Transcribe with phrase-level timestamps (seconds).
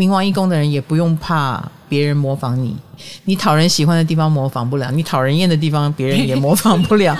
[0.00, 2.74] 冥王一宫的人也不用怕别人模仿你，
[3.24, 7.14] 你讨人喜欢的地方模仿不了，你讨人厌的地方别人也模仿不了。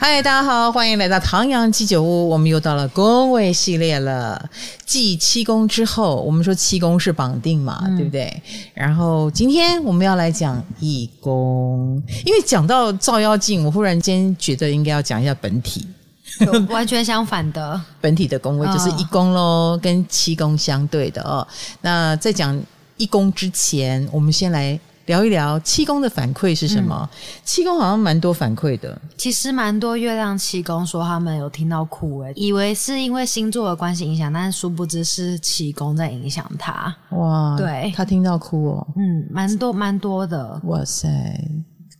[0.00, 2.28] 嗨，大家好，欢迎来到唐阳鸡酒屋。
[2.28, 4.48] 我们又到了宫位系列了。
[4.86, 8.42] 继七宫之后，我们说七宫是绑定嘛，嗯、对不对？
[8.74, 15.84] 然后今天我们要来讲一宫，因为讲到照妖镜，我忽然间觉得应该要讲一下本体，
[16.70, 21.44] 完全相反的 本体的宫位就是一宫喽，跟七宫相对的哦。
[21.80, 22.56] 那在讲
[22.98, 24.78] 一宫之前，我们先来。
[25.08, 27.08] 聊一聊七宫的反馈是什么？
[27.10, 36.94] 嗯、七宫好像蛮多反馈的，其实蛮多月亮七宫说他们有听到哭诶，以为是因为星座的关系影响，但是殊不知是七宫在影响他。
[37.10, 41.08] 哇，对，他听到哭哦，嗯，蛮多蛮多的，哇塞，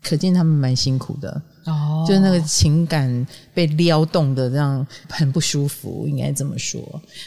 [0.02, 1.42] 可见他们蛮辛苦的。
[1.68, 6.80] 哦，就是那个情感被撩动的，这样很不舒服，应该这么说，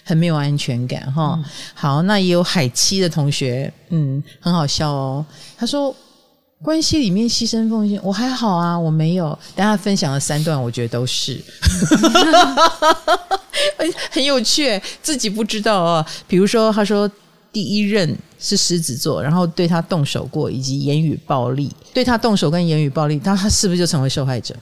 [0.03, 1.36] 很没有安全感哈。
[1.38, 5.25] 嗯、好，那也有海七的同学，嗯，很好笑哦。
[5.58, 5.95] 他说，
[6.61, 9.38] 关系里面牺牲奉献，我还好啊，我没有。
[9.56, 11.39] 但他分享了三段，我觉得都是，
[14.11, 16.05] 很有趣，自己不知道啊。
[16.28, 17.09] 比如说，他说。
[17.53, 24.56] 第一任是狮子座，然后对他动手过，以及言语暴力，对他动手跟言语暴力，那他是不是就成为受害者？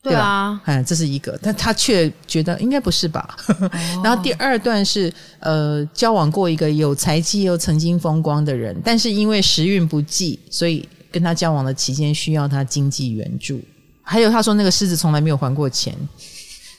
[0.00, 3.36] 对啊，哎，这是一个，但他却觉得应该不是吧？
[3.48, 3.70] 哦、
[4.04, 13.60] 然后第二段是呃，交往过一个有才气又曾经风光的人，但是因为时运不济，所以跟他交往的期间需要他经济援助。
[14.02, 15.92] 还有他说那个狮子从来没有还过钱，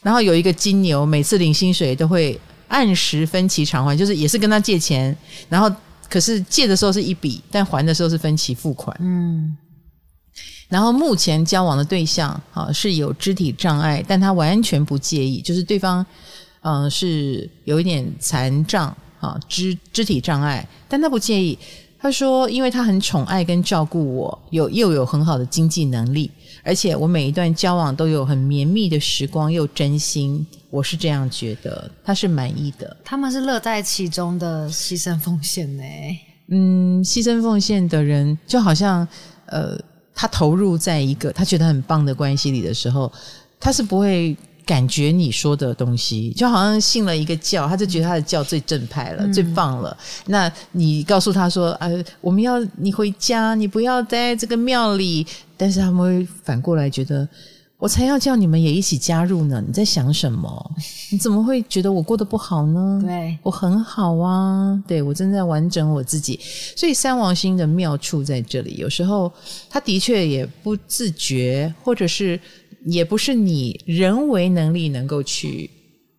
[0.01, 2.39] 然后有一个金牛，每次领薪水都会。
[2.69, 5.15] 按时分期偿还，就是也是跟他借钱，
[5.47, 5.73] 然后
[6.09, 8.95] 可是借的时候是一笔，但还的时候是分期付款。
[8.99, 9.55] 嗯，
[10.69, 16.05] 然后目前交往的对象啊是有肢体障碍，但他完全不介意，就是对方
[16.61, 21.57] 嗯、是有一点残障啊肢肢体障碍，但他不介意。
[21.99, 26.29] 他说，因为他很宠爱跟照顾我，有又有很好的经济能力，
[26.67, 30.45] 而且我每一段交往都有很绵密的时光，又真心。
[30.69, 32.97] 我是这样觉得，他是满意的。
[33.05, 35.83] 他们是乐在其中的牺牲奉献呢。
[36.49, 39.07] 嗯，牺牲奉献的人就好像，
[39.45, 39.79] 呃，
[40.13, 43.09] 他投入在一个他觉得很棒的关系里的时候，
[43.61, 44.35] 他是不会
[44.67, 49.97] 感觉你说的东西，就好像信了一个教，他就觉得他的教最正派了，嗯、最棒了。
[50.25, 57.27] 那你告诉他说，呃，我们要你回家，你不要待在这个庙里，但是他们会反过来觉得。
[57.79, 59.63] 我才要叫你们也一起加入呢！
[59.63, 60.71] 你在想什么？
[61.13, 62.99] 你怎么会觉得我过得不好呢？
[63.05, 64.81] 对，我很好啊！
[64.87, 66.39] 对，我正在完整我自己。
[66.75, 69.31] 所以三王星的妙处在这里，有时候
[69.69, 72.39] 他的确也不自觉，或者是
[72.89, 75.69] 也不是你人为能力能够去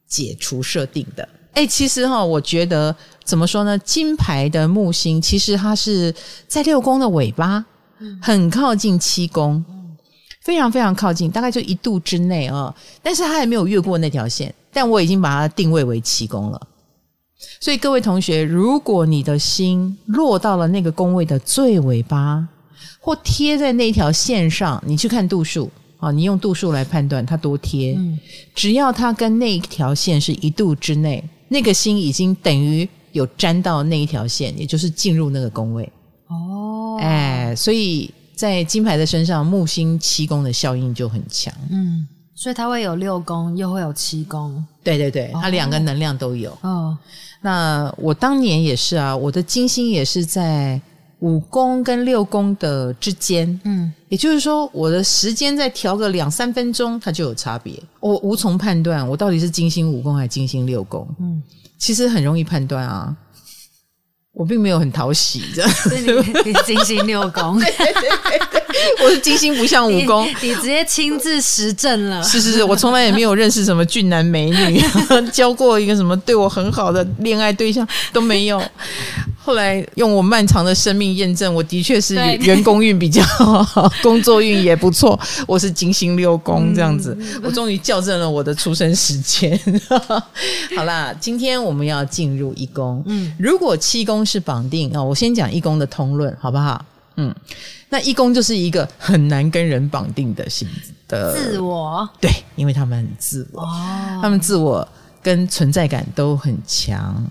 [0.07, 1.29] 解除设定的。
[1.55, 3.77] 哎，其实哈，我觉得怎么说呢？
[3.79, 6.15] 金牌的木星其实它是
[6.47, 7.65] 在六宫的尾巴，
[8.21, 9.65] 很靠近七宫。
[10.41, 16.69] 非常非常靠近，大概就一度之内啊、哦，但是它还没有越过那条线，但我已经把它定位为七宫了。
[17.61, 22.49] 所以各位同学，如果你的心落到了那个宫位的最尾巴，
[22.99, 28.19] 或贴在那条线上，你去看度数啊，你用度数来判断它多贴，嗯、
[28.55, 35.91] 只要它跟那一条线是一度之内，那个星已经等于有沾到那一条线，也就是进入那个宫位。
[36.29, 38.13] 哦，哎，所以。
[38.39, 41.53] 在金牌的身上，木星七宫的效应就很强。
[41.73, 44.65] 嗯，所以它会有六宫，又会有七宫。
[44.85, 46.57] 对对对，它两个能量都有。
[46.61, 46.97] 哦，
[47.41, 50.81] 那我当年也是啊，我的金星也是在
[51.21, 53.61] 五宫跟六宫的之间。
[53.65, 57.75] 嗯，也就是说，我的时间再调个两三分钟，它就有差别。
[58.01, 61.09] 我无从判断我到底是金星五宫还是金星六宫。
[61.21, 61.43] 嗯，
[61.79, 63.17] 其实很容易判断啊。
[64.33, 65.71] 我并没有很讨喜，这样。
[66.45, 68.63] 你金星六宫，对对对对，
[69.03, 72.23] 我是金星不像武功，你直接亲自实证了。
[72.23, 74.83] 是是是，我从来也没有认识什么俊男美女，
[75.33, 78.63] 交过一个什么对我很好的恋爱对象都没有。
[79.41, 85.19] 后来用我漫长的生命验证，我的确是员工运比较好，工作运也不错。
[85.49, 89.59] 我是金星六宫这样子，嗯、我终于校正了我的出生时间。
[90.77, 93.03] 好啦，今天我们要进入一宫。
[93.07, 96.85] 嗯，如果七宫是绑定啊，我先讲一宫的通论，好不好？
[97.17, 97.35] 嗯，
[97.89, 100.69] 那一宫就是一个很难跟人绑定的性
[101.07, 104.87] 的自我，对，因为他们很自我，哦、他们自我
[105.23, 107.27] 跟存在感都很强。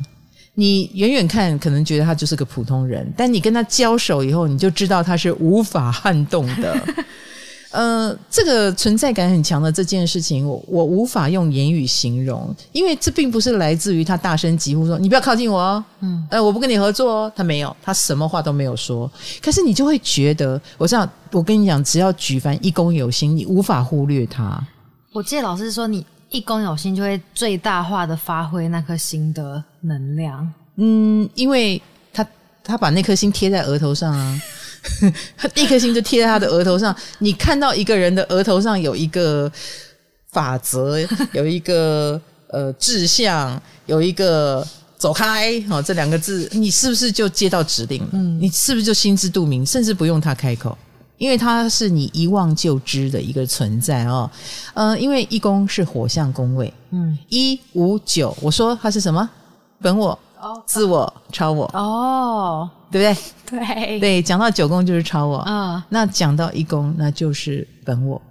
[0.56, 6.76] 你远远看可能觉得他就是个普通人，但你跟他交手以后，你就知道他是无法撼动的。
[7.78, 19.08] 呃，这个存在感很强的这件事情，我我无法用言语形容，因为这并不是来自于他大声疾呼说“你不要靠近我哦”，嗯，呃，我不跟你合作哦，他没有，他什么话都没有说，
[19.44, 24.60] 可是你就会觉得，我知道，我跟你讲，只要举凡一公有心，你无法忽略他。
[25.14, 30.52] 我记得老师说，你一公有心，就会最大化的发挥那颗心的能量。
[30.78, 31.80] 嗯，因为
[32.12, 32.26] 他
[32.64, 34.42] 他把那颗心贴在额头上啊。
[35.56, 39.52] 一颗心就贴在他的额头上，你看到一个人的额头上有一个
[40.32, 41.00] 法则，
[41.34, 44.66] 有一个呃志向，有一个
[44.98, 48.10] 走开哦，这两个字，你是不是就接到指令了？
[48.14, 50.78] 嗯，你是不是就心知肚明，甚至不用他开口，
[51.18, 54.30] 因为他是你一望就知的一个存在哦。
[54.74, 59.30] 呃，因为一宫是火象宫位，嗯，一五九，我说他是什么？
[59.82, 60.18] 本我。
[60.48, 63.60] 哦，自我、超我哦，对不对？
[63.66, 68.22] 对对，讲到九宫就是超我，嗯，那讲到一宫那就是本我。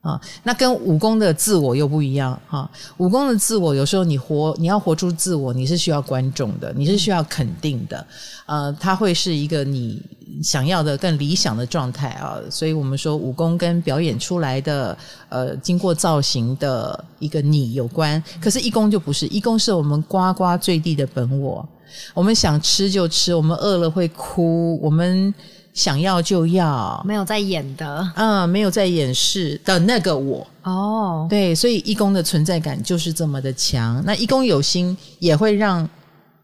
[0.00, 2.70] 啊，那跟武功的自我又不一样哈。
[2.96, 8.06] 武功的自我，有时候你活，你要活出自我，你是需要观众的，你是需要肯定的。
[8.46, 10.00] 呃，它会是一个你
[10.42, 12.38] 想要的更理想的状态啊。
[12.50, 14.96] 所以我们说武功跟表演出来的，
[15.28, 18.22] 呃，经过造型的一个你有关。
[18.40, 21.68] 可是，一宫就不是，一宫是我们呱呱坠地的本我。
[22.14, 25.34] 我们想吃就吃，我们饿了会哭，我们。
[25.72, 34.02] 想要就要，没有在演的，嗯，没有在掩饰的那个我哦，对，所以一宫的存在感就是这么的强。
[34.04, 35.88] 那一宫有心也会让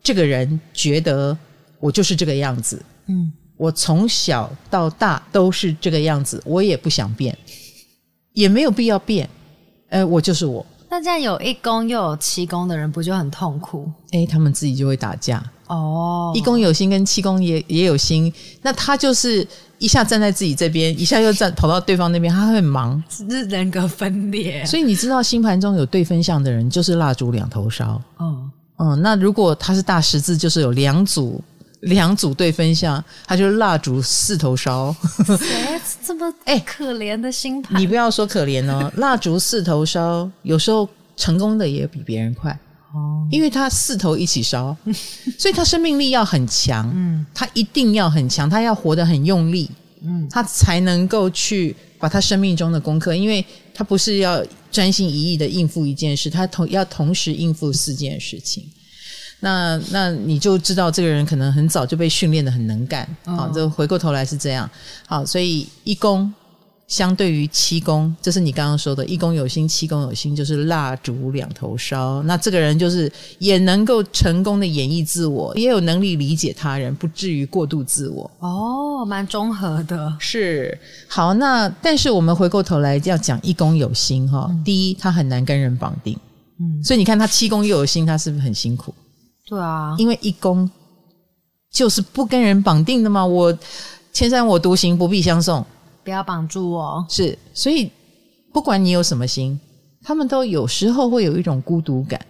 [0.02, 1.36] 这个人觉得
[1.80, 7.36] 我就是这个样子，嗯，我从小到大都是这个样子，我也不想变，
[8.32, 9.28] 也没有必要变，
[9.88, 10.64] 呃，我就是我。
[10.88, 13.90] 那这样有一宫又有七宫的人，不就很痛苦？
[14.12, 15.42] 哎，他们自己就会打架。
[15.66, 18.32] 哦，一宫有心跟七宫也也有心，
[18.62, 19.46] 那他就是
[19.78, 24.64] 一下站在自己这边，一下又站跑到对方那边，他会忙，是人格分裂。
[24.64, 28.00] 所以你知道星盘中有对分相的人，就是蜡烛两头烧。
[28.18, 31.42] 嗯嗯，那如果他是大十字，就是有两组
[31.80, 34.94] 两组对分相，他就是蜡烛四头烧。
[35.28, 42.58] 哎，这么 哎可怜的星盘，你不要说可怜哦，蜡烛四头烧，有时候成功的也比别人快。
[42.96, 44.74] 哦，因为他四头一起烧，
[45.38, 49.70] 所以他生命力要很强，嗯，他一定要很强，他要活得很用力，
[50.02, 53.44] 嗯，他才能够去把他生命中的功课，因为
[53.74, 58.64] 他不是要专心一意的应付一件事，他同要同时应付四件事情，
[59.40, 64.68] 那那你就知道这个人可能很早就被训练的很能干，好，这回过头来是这样，
[65.06, 66.32] 好，所以一宫。
[66.86, 72.22] 相对于七宫，这是你刚刚说的，一宫有心，七宫有心，就是蜡烛两头烧。
[72.22, 78.30] 那这个人就是也能够成功的演绎自我，也有能力理解他人，不至于过度自我。
[78.38, 80.16] 哦，蛮综合的。
[80.20, 80.78] 是。
[81.08, 84.46] 好，那但是我们回过头来要讲一宫有心哈。
[84.48, 86.16] 嗯、第一，他很难跟人绑定。
[86.60, 86.84] 嗯。
[86.84, 88.94] 所以你看他七宫又有心，他是不是很辛苦？
[89.48, 89.96] 对啊。
[89.98, 90.70] 因为一宫
[91.72, 93.26] 就是不跟人绑定的嘛。
[93.26, 93.58] 我
[94.12, 95.66] 千山我独行，不必相送。
[96.06, 97.90] 不要绑住我，是，所以
[98.52, 99.58] 不管你有什么心，
[100.04, 102.24] 他们都有时候会有一种孤独感。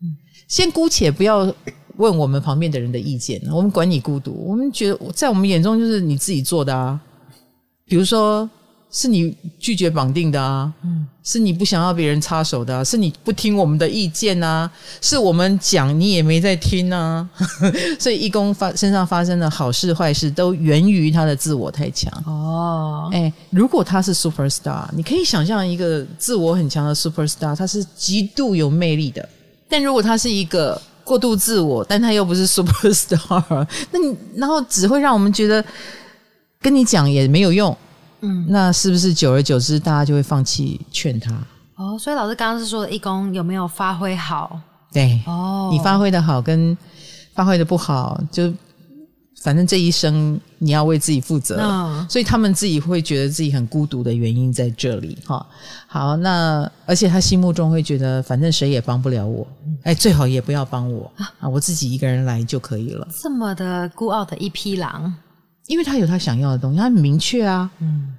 [0.00, 0.14] 嗯，
[0.46, 1.52] 先姑且不要
[1.96, 7.00] 问我们旁边的人的意见，我们管你孤独，我们觉得在我们眼中就是你自己做的啊。
[7.84, 8.48] 比如说。
[8.92, 14.68] 是你拒绝绑定的啊，嗯，是你不想要别人插手的啊，是你不听我们的意见啊，
[15.00, 17.28] 是我们讲你也没在听啊，
[18.00, 23.08] 所以义工发身上发生的好事坏事都源于他的自我太强哦。
[23.12, 29.28] 哎，如果他是 super star，你可以想象一个自我很强的 super star，他是极度有魅力的。
[29.68, 35.64] 但如果他是一个过度自我，但他又不是 super star，那你然后只会让我们觉得
[36.60, 37.76] 跟你讲也没有用。
[38.22, 41.32] 嗯，那是不是久而久之，大家就会放弃劝他？
[41.76, 44.60] 哦，所以老师刚刚是说的，一宫有没有发挥好？
[44.92, 46.76] 对，哦，你发挥的好跟
[47.32, 48.52] 发挥的不好，就
[49.40, 51.58] 反正这一生你要为自己负责。
[51.62, 55.16] 嗯，所以他们自己会觉得自己很孤独的原因在这里。
[55.24, 55.46] 哈，
[55.86, 59.46] 好，那而且他心目中会觉得，反正谁也帮不了我，
[59.84, 63.08] 哎，最好也不要帮我啊，我自己一个人来就可以了。
[63.22, 65.14] 这么的孤傲的一匹狼。
[65.70, 67.70] 因为他有他想要的东西，他很明确啊。
[67.78, 68.12] 嗯，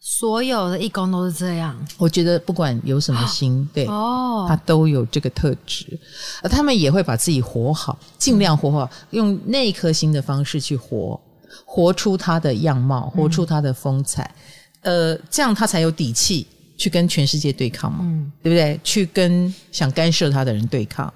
[0.00, 1.76] 所有的义工都是这样。
[1.98, 6.00] 我觉得不管有什么心，对，哦，他都有这个特质，
[6.42, 11.20] 而他们也会把自己活好，尽量活好，用那一颗心的方式去活，
[11.66, 14.34] 活出他的样貌，活出他的风采。
[14.80, 16.46] 嗯、呃，这样他才有底气
[16.78, 18.80] 去跟全世界对抗嘛，嗯，对不对？
[18.82, 21.12] 去跟想干涉他的人对抗。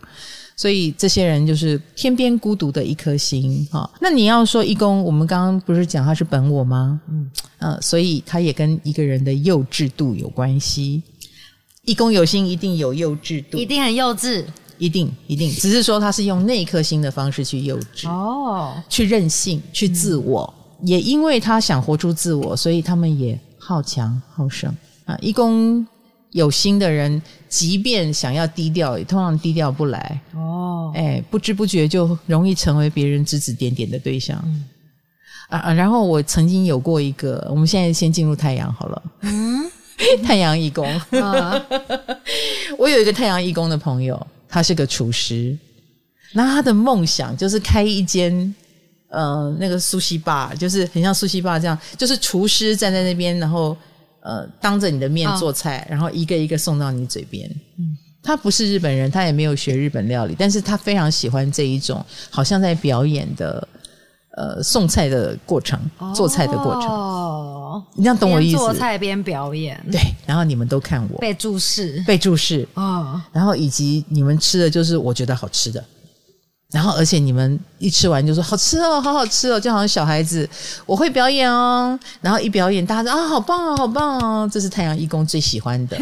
[0.59, 3.89] 所以这些人就是天边孤独的一颗心哈。
[4.01, 7.01] 那你要说一宫，我们刚刚不是讲他是本我吗？
[7.09, 11.01] 嗯，呃，所以他也跟一个人的幼稚度有关系。
[11.85, 14.45] 一宫有心，一定有幼稚度，一定很幼稚，
[14.79, 20.53] 一定一定，只是说他是用那颗心的方式去幼稚哦，去任性，去自我。
[20.81, 25.17] 嗯、也因为他想活出自我，所以他们也好强好胜啊。
[25.21, 25.87] 一宫。
[26.33, 30.21] 有心的人，即便想要低调，也通常低调不来。
[30.35, 34.39] 哦，哎，不知不觉就容易成为别人指指点点的对象。
[34.45, 34.65] 嗯、
[35.49, 39.03] 啊，然后我曾经有过一个，我们现在先进入太阳好了。
[39.23, 39.65] 嗯，
[40.23, 40.87] 太阳义工。
[41.19, 41.67] 啊、
[42.77, 45.57] 我有一个太阳义工的朋友，他是个厨师，
[46.35, 48.55] 那他的梦想就是开一间
[49.09, 53.75] 呃那个苏西吧，就是很像苏西吧这样，就是厨师站在那边，然后。
[54.29, 57.49] 呃，当着你的面做菜，哦、然后一个一个送到你嘴边。
[57.79, 63.67] 嗯，他不是日本人，他也没有学日本料理，但是他非常喜欢这一种好像在表演的
[64.37, 66.83] 呃送菜的过程，哦、做菜的过程。
[66.91, 68.59] 哦，你这样懂我意思？
[68.59, 69.99] 做菜边表演，对。
[70.27, 72.69] 然后你们都看我，被注视，被注视。
[72.75, 75.83] 哦，然后以及你们吃的就是我觉得好吃的。
[76.71, 80.49] 然后，而且你们一吃完就说好吃哦，好好吃哦，就好像小孩子，
[80.85, 81.99] 我会表演哦。
[82.21, 85.99] 然后一表演，大家说啊，好棒哦，好棒哦，这是太阳一宫最喜欢的，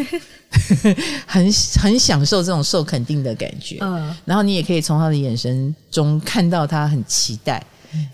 [1.25, 3.79] 很很享受这种受肯定的感觉。
[3.81, 7.65] 嗯，然后你也可以从他的眼神中看到他很期待。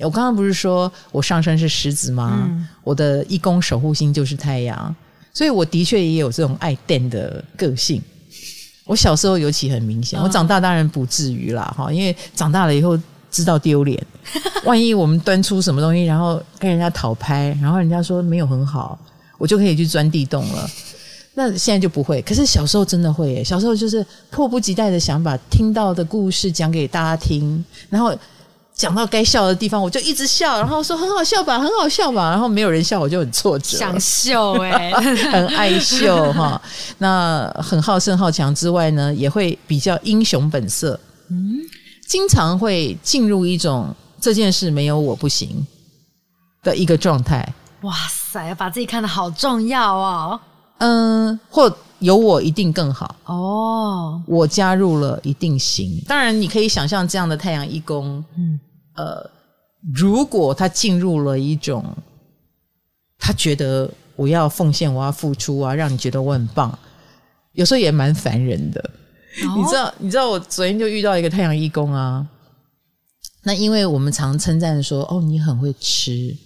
[0.00, 2.46] 我刚刚不是说我上身是狮子吗？
[2.50, 4.94] 嗯，我的义工守护星就是太阳，
[5.32, 8.00] 所以我的确也有这种爱电的个性。
[8.84, 12.98] 我小时候尤其很明显，我长大当然不至于啦，哈，因为长大了以后
[13.30, 14.04] 知道丢脸，
[14.64, 18.98] 万一我们端出什么东西，然后跟人家讨拍，然后人家说没有很好，
[19.38, 20.68] 我就可以去钻地洞了。
[21.34, 28.14] 那现在就不会，可是小时候真的会耶，小时候就是迫不及待的想把听到的故事讲给大家听，然后。
[28.74, 33.76] 讲到该笑的地方，我就一直笑，然后说很好笑吧，很好笑吧，然后没有人笑，我就很挫折。
[33.76, 36.60] 想秀哎、欸， 很爱秀哈。
[36.98, 40.98] 那很好胜好强之外呢，也会比较英雄本色。
[41.28, 41.60] 嗯，
[42.06, 45.66] 经常会进入一种这件事没有我不行
[46.62, 47.46] 的一个状态。
[47.82, 50.40] 哇塞，把自己看得好重要哦。
[50.78, 54.22] 嗯，或有我一定更好哦。
[54.26, 56.02] 我加入了一定行。
[56.06, 58.60] 当然，你可以想象这样的太阳一宫，嗯。
[58.94, 59.30] 呃，
[59.94, 61.82] 如果他进入了一种，
[63.18, 66.78] 他觉得我要奉献，我要付出啊，让你觉得我很棒，
[67.52, 68.90] 有时候也蛮烦人的。
[69.46, 72.26] 哦、你知道，你知道我昨天就遇到一个太阳一宫啊。
[73.44, 76.36] 那因为我们常称赞说，哦，你很会吃，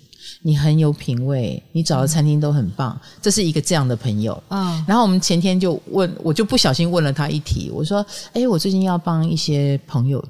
[0.46, 4.40] 你很有品味，你找的餐厅都很棒，嗯、这是一个这样的朋友。
[4.50, 4.84] 嗯。
[4.86, 10.24] 然后我们前天就问，我就不小心问了他一题，我说，哎，我最近要帮一些朋友。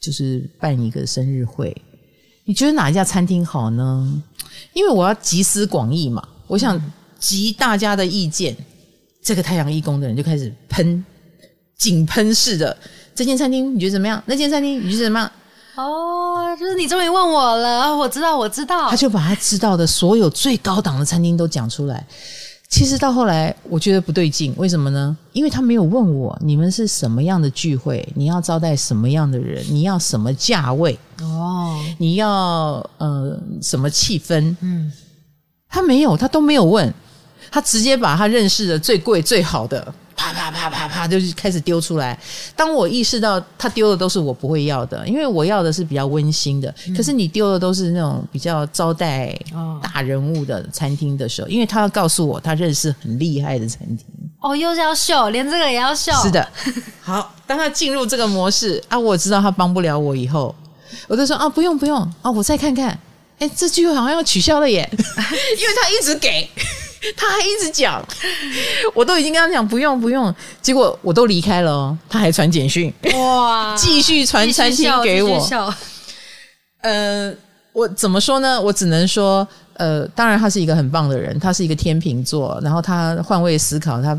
[0.00, 1.76] 就是办一个生日会，
[2.44, 4.22] 你觉得哪一家餐厅好呢？
[4.72, 6.80] 因为我要集思广益嘛，我想
[7.18, 8.56] 集大家的意见。
[9.20, 11.04] 这个太阳义工的人就开始喷，
[11.76, 12.74] 井喷式的
[13.12, 14.22] 这间餐厅你觉得怎么样？
[14.24, 15.32] 那间餐厅你觉得怎么样？
[15.74, 16.17] 哦，
[16.58, 18.90] 就是你终于问我了，我知道，我知道。
[18.90, 22.04] 他就把他知道的所有最高档的餐厅都讲出来。
[22.68, 25.16] 其实到后来，我觉得不对劲，为什么呢？
[25.32, 34.54] 因为他没有问我，你们是什么样的聚会，你要招待什么样的人，你要什么价位哦，你要呃什么气氛？
[34.60, 34.92] 嗯，
[35.66, 36.92] 他没有，他都没有问，
[37.50, 39.94] 他直接把他认识的最贵最好的。
[40.18, 42.18] 啪啪啪啪啪，就是开始丢出来。
[42.56, 46.74] 当我意识到他丢的都是我不会要的，因为我要的是比较温馨的。
[46.88, 49.32] 嗯、可是你丢的都是那种比较招待
[49.80, 54.04] 大人物的餐厅的时候，因为他要告诉我他认识很厉害的餐厅。
[54.40, 56.12] 哦，又是要秀，连这个也要秀。
[56.20, 56.46] 是的。
[57.00, 60.54] 好，当他进入这个模式啊，我知道他帮不了我以后，
[61.06, 62.98] 我就说啊，不用不用啊，我再看看。
[63.38, 66.48] 哎，这句话好像要取消了耶， 因为他一直给。
[67.16, 68.04] 他还一直讲，
[68.94, 75.48] 我都已经跟他讲不用不用，结果我都离开了哦，他还传简讯，哇，继续传餐厅给我。
[76.82, 77.32] 呃，
[77.72, 78.60] 我怎么说呢？
[78.60, 84.16] 我只能说，呃，当然他是一个很棒的人，他是一个天秤座，然后他换位思考，他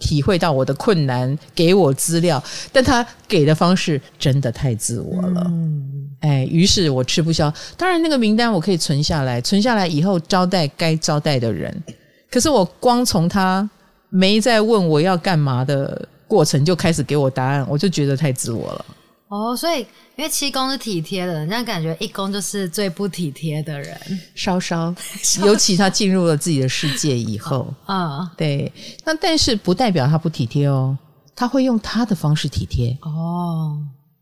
[0.00, 5.42] 体会到我的困难，给我资料，但他给的方式真的太自我了。
[5.46, 7.52] 嗯，哎，于是我吃不消。
[7.76, 11.82] 当然，那个名单我可以存下来，存下来以后招待该招待的人。
[12.30, 13.68] 可是我光从他
[14.10, 18.84] 没在问我要干嘛的过程就开始给我答案，我就觉得太自我了。
[19.28, 19.80] 哦，所以
[20.16, 23.94] 因为七宫是体贴的，人家感觉一宫就是最不体贴的人。
[24.34, 24.94] 稍稍，
[25.44, 28.72] 尤其他进入了自己的世界以后，啊、哦，对。
[29.04, 30.96] 那但是不代表他不体贴哦，
[31.36, 32.96] 他会用他的方式体贴。
[33.02, 33.76] 哦，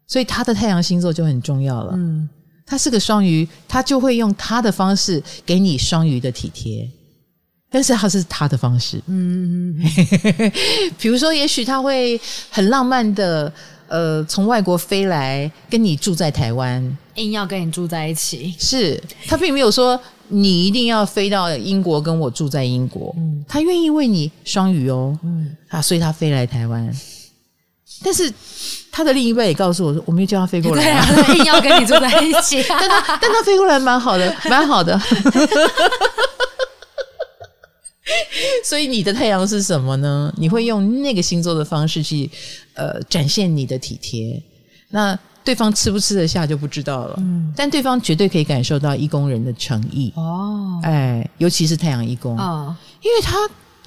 [0.09, 1.93] 所以他的太阳星座就很重要了。
[1.95, 2.29] 嗯，
[2.67, 6.91] 他是个双鱼，他就会用他的方式给你双鱼的体贴，
[7.77, 8.99] 但是他是他的方式。
[9.07, 9.77] 嗯，
[10.99, 12.19] 比如说，也许他会
[12.49, 13.53] 很浪漫的，
[13.87, 18.55] 呃，从外国飞来跟你住在台湾，硬要跟你住在一起。
[18.59, 26.91] 是他并没有说你一定要飞到英国跟我住在英国，嗯，他愿意为你双语哦，嗯啊，所以他飞来台湾。
[28.03, 28.33] 但是
[28.91, 32.65] 他的另一半也告诉我说，我没有叫他飞过来，对啊，硬要跟你住在一起。
[32.73, 34.99] 但他但他飞过来蛮好的，蛮好的。
[38.65, 40.33] 所以你的太阳是什么呢？
[40.37, 42.31] 你会用那个星座的方式去
[42.75, 44.43] 呃展现你的体贴。
[44.91, 47.15] 那对方吃不吃得下就不知道了。
[47.19, 50.13] 嗯，但对方绝对可以感受到义工人的诚意。
[50.17, 52.39] 哦，哎，尤其是太阳一宫。
[52.39, 53.37] 哦，因为他。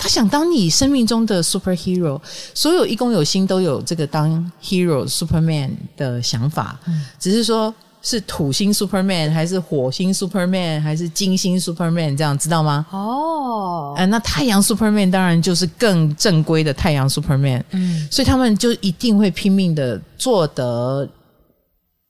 [0.01, 2.17] 他想当你生命中的 superhero，
[2.53, 12.86] 所有义工有心都有这个当 hero superman 的想法，嗯、只是说是土星 superman 还是火星 superman 还是金星 superman 这样知道吗？
[12.91, 21.08] 哦，呃，那太阳 superman 当然就是更正规的太阳 superman，嗯，所以他们就一定会拼命的做得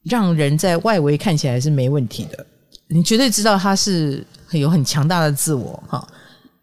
[0.04, 2.46] 让人在外围看起来是没问题的，
[2.88, 6.08] 你绝对知道他是有很强大的自我哈。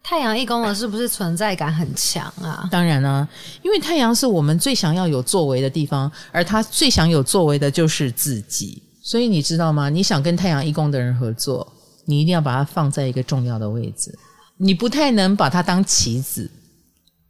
[0.01, 2.65] 太阳一宫的是不是存在感很强啊？
[2.71, 3.29] 当然啦、啊，
[3.61, 8.81] 因为太阳是我们最想要有作为的地方，而他最想有作为的就是自己。
[9.07, 9.89] 所以你知道吗？
[9.89, 11.65] 你想跟太阳一宫的人合作，
[12.03, 14.13] 你一定要把它放在一个重要的位置。
[14.57, 16.51] 你不太能把他当棋子，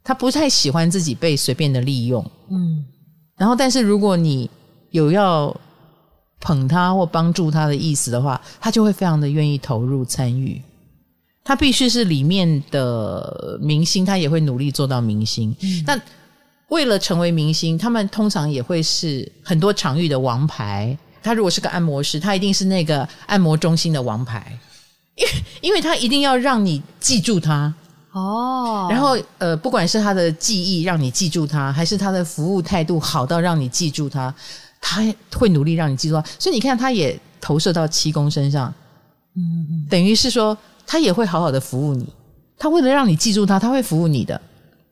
[0.02, 2.28] 他不太喜欢自己被随便的利用。
[2.50, 2.84] 嗯，
[3.36, 4.50] 然后但是如果你
[4.90, 5.56] 有要
[6.40, 10.60] 捧他或帮助他的意思的话，他就会非常的愿意投入参与。
[11.44, 15.54] 他必须是里面的明星，他也会努力做到明星。
[15.62, 16.02] 嗯、但
[16.70, 20.98] 为了成为明星，他们通常也会是很多场域的王牌。
[21.28, 24.58] 他如果是个按摩师，他一定是那个按摩中心的王牌，
[25.14, 27.72] 因为因为他一定要让你记住他
[28.12, 28.88] 哦。
[28.90, 34.34] 然后呃，不管是他的技艺让你记住他，还是他的服务态度好到让你记住他，
[34.80, 35.02] 他
[35.36, 36.24] 会努力让你记住他。
[36.38, 38.72] 所以你看，他也投射到七公身上，
[39.36, 40.56] 嗯，等于是说。
[40.90, 42.08] 他也会好好的服务你，
[42.56, 44.40] 他为了让你记住他，他会服务你的。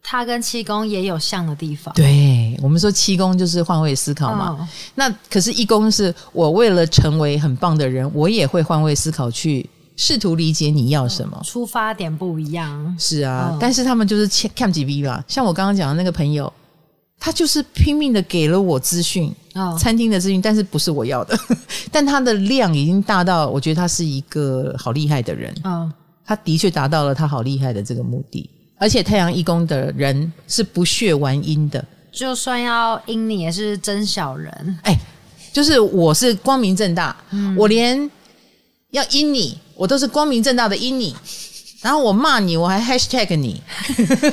[0.09, 1.93] 他跟七宫也有像的地方。
[1.93, 4.51] 对，我们说七宫就是换位思考嘛。
[4.51, 11.41] 哦、那可是，一宫是我为了成为很棒的人，我也会换位思考，去试图理解你要什么。
[11.43, 12.97] 出发点不一样。
[12.97, 15.25] 是啊，哦、但是他们就是看几 B 吧。
[15.27, 16.53] 像我刚刚讲的那个朋友。
[17.19, 21.37] 他就是拼命的给了我资讯，哦、餐厅的资讯，但是不是我要的，
[21.91, 25.53] 但他的量已经大到，我觉得他是一个好厉害的人。
[25.65, 25.91] 哦、
[26.27, 34.79] 他的确达到了他好厉害的这个目的，而且太阳一宫的人是不屑玩阴的，就算要阴你也是真小人。
[34.83, 34.99] 哎，
[35.53, 38.11] 就是我是光明正大，嗯、我连
[38.91, 41.17] 要阴你，我都是光明正大的阴你。
[41.83, 43.63] 然后我骂你，我还 hashtag 你，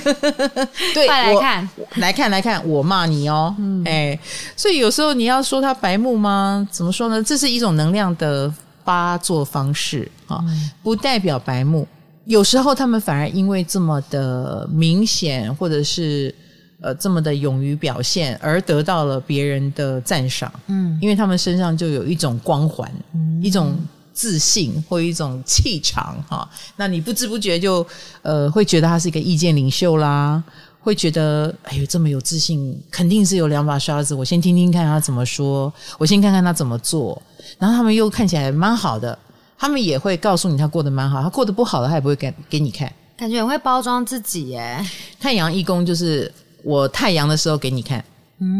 [0.95, 4.17] 对，来看，来看，来看，我骂你哦，嗯、哎，
[4.55, 6.67] 所以有时候你要说他白目吗？
[6.71, 7.21] 怎么说呢？
[7.21, 8.51] 这是一种能量的
[8.83, 11.87] 发作方式啊，嗯、不代表白目。
[12.25, 16.33] 有时候他们反而因为这么的明显，或者是
[16.81, 20.51] 呃这么的勇于表现，而得到了别人的赞赏。
[20.67, 23.75] 嗯，因为他们身上就有一种光环，嗯、一种。
[24.15, 27.83] 自信或一种气场哈，那你不知不觉就
[28.21, 30.43] 呃会觉得他是一个意见领袖啦，
[30.79, 34.13] 会觉得哎呦这么有自信，肯定是有两把刷子。
[34.13, 37.19] 我先听听看他怎么说，我先看看他怎么做，
[37.57, 39.17] 然后他们又看起来蛮好的，
[39.63, 44.85] 他们也会告诉你他过得蛮好，他过得不好的他也不会给给你看，感觉很会包装自己耶。
[45.21, 46.29] 太阳义工就是
[46.63, 48.03] 我太阳的时候给你看。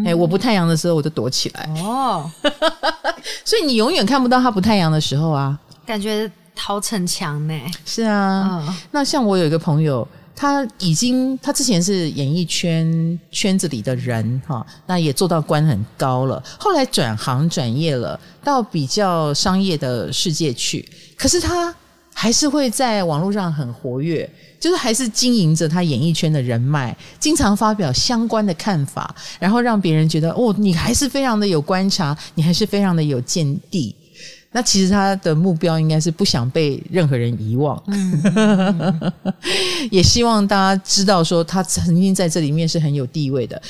[0.06, 1.70] 哎、欸，我不太阳的时候我就躲起来。
[1.84, 2.32] 哦，
[3.44, 7.62] 所以你永远看不到他不太阳的时候啊，感觉好逞强呢。
[7.86, 21.74] 是啊，哦、那像我有一个朋友，他已经他之前是演艺圈圈子里的人哈，那也做到官很高了，后来转行转业了，到比较商业的世界去，可是他
[22.14, 24.30] 还是会在网络上很活跃。
[24.60, 33.94] 就是还是经营着他演艺圈的人脉，经常发表相关的看法，然后让别人觉得哦，你还是非常的有观察，你还是非常的有见地。
[34.54, 39.12] 那其实他的目标应该是不想被任何人遗忘，嗯、
[39.92, 43.62] 也希望大家知道说他曾经在这里面是很有地位的。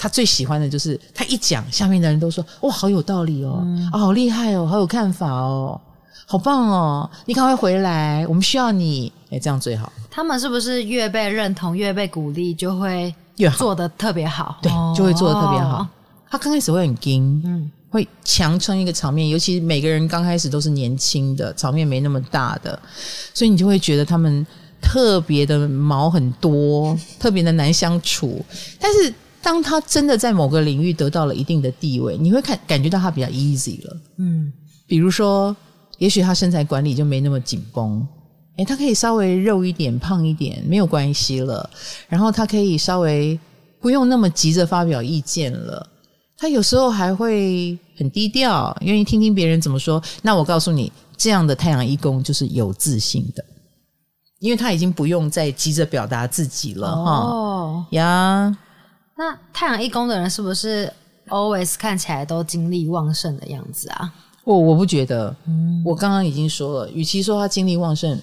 [0.00, 5.78] 他最喜欢的就是他一讲，下面的人都说哇，好有道理哦，嗯、哦，好厉害哦，好有看法哦。
[6.24, 7.10] 好棒哦！
[7.26, 9.12] 你赶快回来，我们需要你。
[9.30, 9.92] 哎，这样最好。
[10.08, 14.56] 他们是不是越被认同、越被鼓励，就会越做得特别好？
[14.62, 15.84] 对，就会做得特别好。
[16.30, 22.78] 他刚开始会很惊，嗯，会强撑一个场面，尤其每个人刚开始都是年轻的，场面没那么大的，
[23.34, 24.46] 所以你就会觉得他们
[24.80, 28.40] 特别的毛很多，特别的难相处。
[28.78, 34.52] 但是当他真的在某个领域得到了一定的地位，你会看感觉到他比较 easy 了，嗯，
[34.86, 35.54] 比如说，
[35.98, 38.06] 也许他身材管理就没那么紧绷。
[38.56, 41.70] 诶，他可以稍微肉一点、胖一点，没有关系了。
[42.08, 43.38] 然后他可以稍微
[43.80, 45.88] 不用那么急着发表意见了。
[46.36, 50.02] 他有时候还会很低调，愿意听听别人怎么说。
[50.20, 53.42] 那我告诉你，这样的太阳一宫就是有自信的，
[54.40, 56.88] 因为他已经不用再急着表达自己了。
[56.88, 58.54] 哦呀，
[59.20, 60.90] 那太阳一宫的人是不是
[61.28, 64.10] always 看起来都精力旺盛的样子啊？
[64.44, 68.18] 我我不觉得，嗯，我刚刚已经说了，与其说他精力旺盛。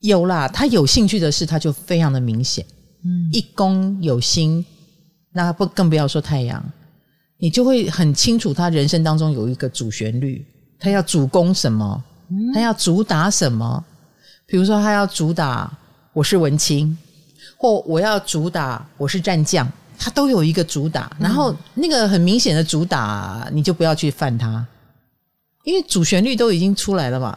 [0.00, 2.66] 有啦，他有兴趣的事，他就非常的明显。
[3.04, 4.66] 嗯，一宫有心，
[5.30, 6.60] 那不更不要说太阳，
[7.38, 10.44] 你就会很清楚他人生当中有一个主旋律，
[10.80, 12.02] 他要主攻什么，
[12.52, 13.84] 他要主打什么。
[14.46, 15.72] 比如说，他要主打
[16.12, 16.98] 我是文青，
[17.60, 21.14] 或我要主打我是战将，他都有一个主打。
[21.18, 24.64] 然后那个很明显的主打，你就不要去犯他，
[25.64, 27.36] 因为主旋律都已经出来了嘛。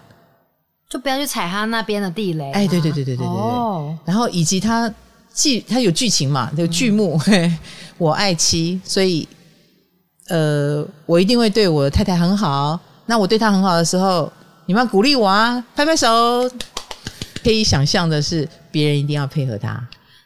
[0.88, 2.50] 就不要去踩他那边的地雷。
[2.52, 3.28] 哎，对对对对对对对。
[3.28, 3.98] 哦。
[4.06, 4.90] 然后以及他
[5.34, 7.20] 剧，他有剧情嘛，有剧目。
[7.28, 7.60] 嗯、
[7.98, 9.28] 我爱妻，所以
[10.30, 12.80] 呃，我一定会对我的太太很好。
[13.08, 14.32] 那我对她很好的时候，
[14.68, 16.50] 你们要鼓励我啊，拍拍手。
[17.44, 19.86] 可以想象的是，别人一定要配合他。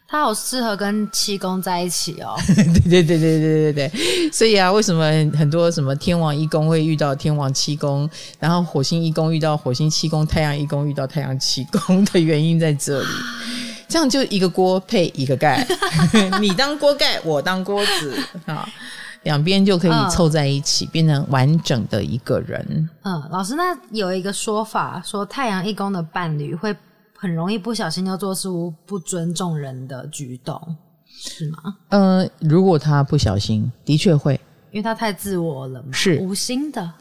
[0.10, 2.34] 他好适合跟七宫在一起哦。
[2.90, 5.04] 对对对对对对对，所以啊，为什么
[5.38, 13.08] 很多什么天王一宫会遇到天王七宫，然后火星一宫遇到火星七宫，太阳一宫遇到太阳七宫的原因在这里。
[13.90, 15.66] 这样就一个锅配一个盖，
[16.40, 18.68] 你当锅盖，我当锅子啊，
[19.24, 22.90] 两边就可以凑在一起，嗯、变成完整的一个人。
[23.04, 26.74] 嗯，老师，那有一个说法说，太阳一宫的伴侣会。
[27.20, 30.76] 很容易不小心就做出不尊重人的举动，
[31.08, 31.58] 是吗？
[31.90, 34.40] 呃，如果他不小心，的确会，
[34.72, 36.92] 因为他太自我了嘛，是无心的。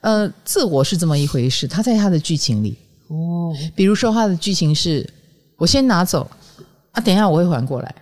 [0.00, 2.76] 呃，自我是这么一回事，他在他的剧情里
[3.08, 5.08] 哦，比如说他的剧情是，
[5.56, 6.28] 我先拿走
[6.90, 7.94] 啊，等一下我会还过来。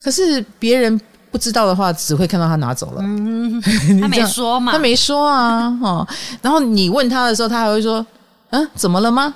[0.00, 0.98] 可是别人
[1.30, 3.02] 不知道的话，只会看到他拿走了。
[3.04, 3.60] 嗯，
[4.00, 6.08] 他没说嘛，他没说啊，哦，
[6.40, 8.04] 然后你问他的时候，他还会说，
[8.50, 9.34] 嗯，怎么了吗？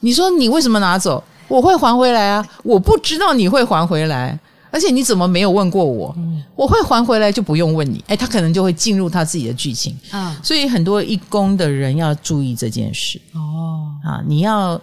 [0.00, 1.22] 你说你为什么拿走？
[1.48, 2.46] 我会还回来啊！
[2.62, 4.38] 我不知道你会还回来，
[4.70, 6.14] 而且你怎么没有问过我？
[6.18, 8.04] 嗯、我会还回来就不用问你。
[8.06, 10.38] 哎，他可能就会进入他自己的剧情啊。
[10.42, 13.88] 所以很多义工的人要注意这件事哦。
[14.04, 14.78] 啊，你要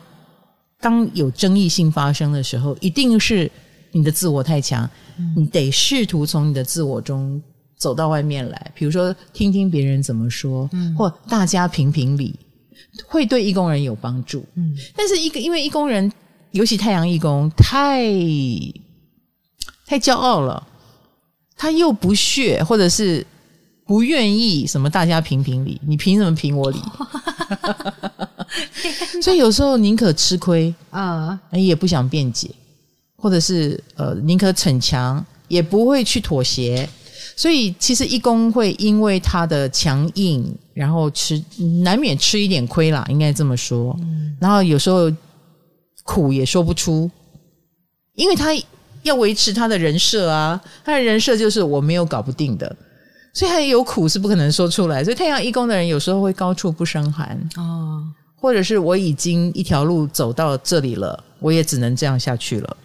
[0.82, 3.50] 当有争议性发生的时候，一定是
[3.92, 7.40] 你的自我太强，嗯、你得试图从你的自我中
[7.78, 8.72] 走到外面来。
[8.74, 12.40] 比如说，听听别人怎么说，嗯、或大家评评理。
[13.06, 16.12] 会对义工人有帮助，嗯，但是一个因为义工人，
[16.52, 18.12] 尤其太阳义工，太
[19.86, 20.66] 太骄傲了，
[21.58, 23.26] 他又不屑，或者是
[23.86, 26.80] 不愿意什么大家评评理，你凭什么评我理？
[29.22, 32.50] 所以有时候宁可吃亏啊，也不想辩解，
[33.18, 36.88] 或者是呃宁可逞强，也不会去妥协。
[37.38, 41.44] 所以其实一宫会因为他的强硬，然后吃
[41.84, 43.94] 难免吃一点亏啦，应该这么说。
[44.00, 45.12] 嗯、然后有时候
[46.04, 47.12] 苦也说不出，
[48.14, 48.52] 因为他
[49.04, 52.74] 要维持他的人设啊，他的人设就是我没有搞不定的，
[53.34, 55.04] 所以他有苦是不可能说出来。
[55.04, 58.02] 所以太阳一宫的人有时候会高处不胜寒哦，
[58.38, 62.78] 或者是我已经一条路走到这里了，我也只能这样下去了。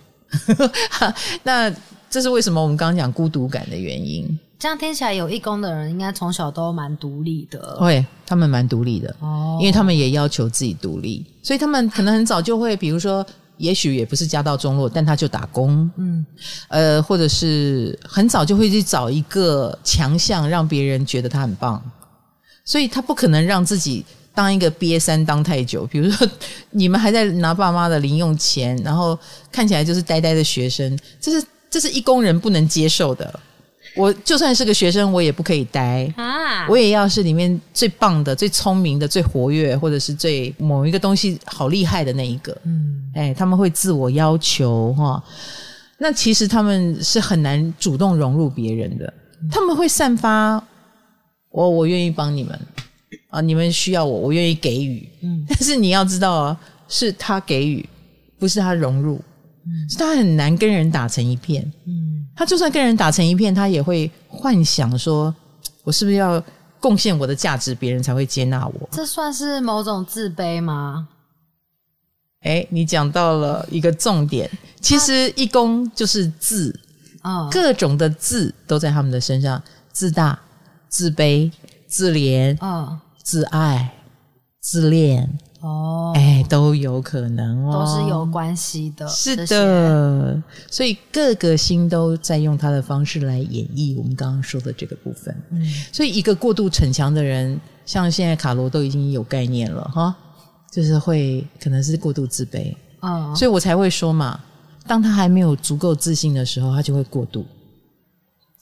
[1.45, 1.73] 那。
[2.11, 4.39] 这是为什么我们刚刚讲孤独感的原因。
[4.59, 7.79] 这样听起来，有义工的人应该从小都蛮独立的。
[7.81, 13.25] 会，他们蛮独立的哦，因为他们也要求自己独立，所以他们可能很早就会，比如说，
[13.57, 16.27] 也许也不是家道中落，但他就打工，嗯，
[16.69, 21.83] 呃，或者是很早就会去找一个强项，让别人觉得他很棒，
[22.63, 25.87] 所以他不可能让自己当一个瘪三当太久。
[25.87, 26.29] 比如说，
[26.71, 29.19] 你们还在拿爸妈的零用钱，然后
[29.51, 31.43] 看起来就是呆呆的学生，这是。
[31.71, 33.41] 这是一工人不能接受的。
[33.97, 36.69] 我就算是个学生，我也不可以呆啊！
[36.69, 42.57] 我也要是里面最棒的、最聪明的、最活跃，或者是最某一个东西好厉害的那一个。
[42.65, 45.21] 嗯，哎，他们会自我要求哈。
[45.99, 49.13] 那其实他们是很难主动融入别人的。
[49.51, 50.63] 他们会散发
[51.51, 52.61] 我，我愿意帮你们
[53.31, 53.41] 啊！
[53.41, 55.09] 你们需要我，我愿意给予。
[55.23, 57.85] 嗯，但是你要知道啊，是他给予，
[58.39, 59.21] 不是他融入。
[59.71, 61.63] 嗯，他很难跟人打成一片。
[61.87, 65.33] 嗯，他就算跟人打成一片，他也会幻想说，
[65.85, 66.43] 我是不是要
[66.81, 68.89] 贡献我的价值，别人才会接纳我？
[68.91, 71.09] 这算是某种自卑吗？
[72.41, 76.75] 哎，你讲到了一个重点，其实一公就是自，
[77.21, 80.41] 啊，各种的自都在他们的身上，自大、
[80.89, 81.53] 自卑、
[81.87, 83.93] 自怜、嗯，自爱、
[84.59, 85.39] 自恋。
[85.61, 89.07] 哦，哎，都有可能哦，都是有关系的。
[89.09, 95.35] 是的，所以各个星都在用他的方式来演绎我们刚刚说的这个部分。
[95.51, 100.17] 嗯，所以一个过度逞强的人，像现在卡罗都已经有概念了哈，
[100.71, 102.75] 就是会可能是过度自卑。
[103.03, 104.41] 嗯，所以我才会说嘛，
[104.87, 107.45] 当他还没有足够自信的时候，他就会过度，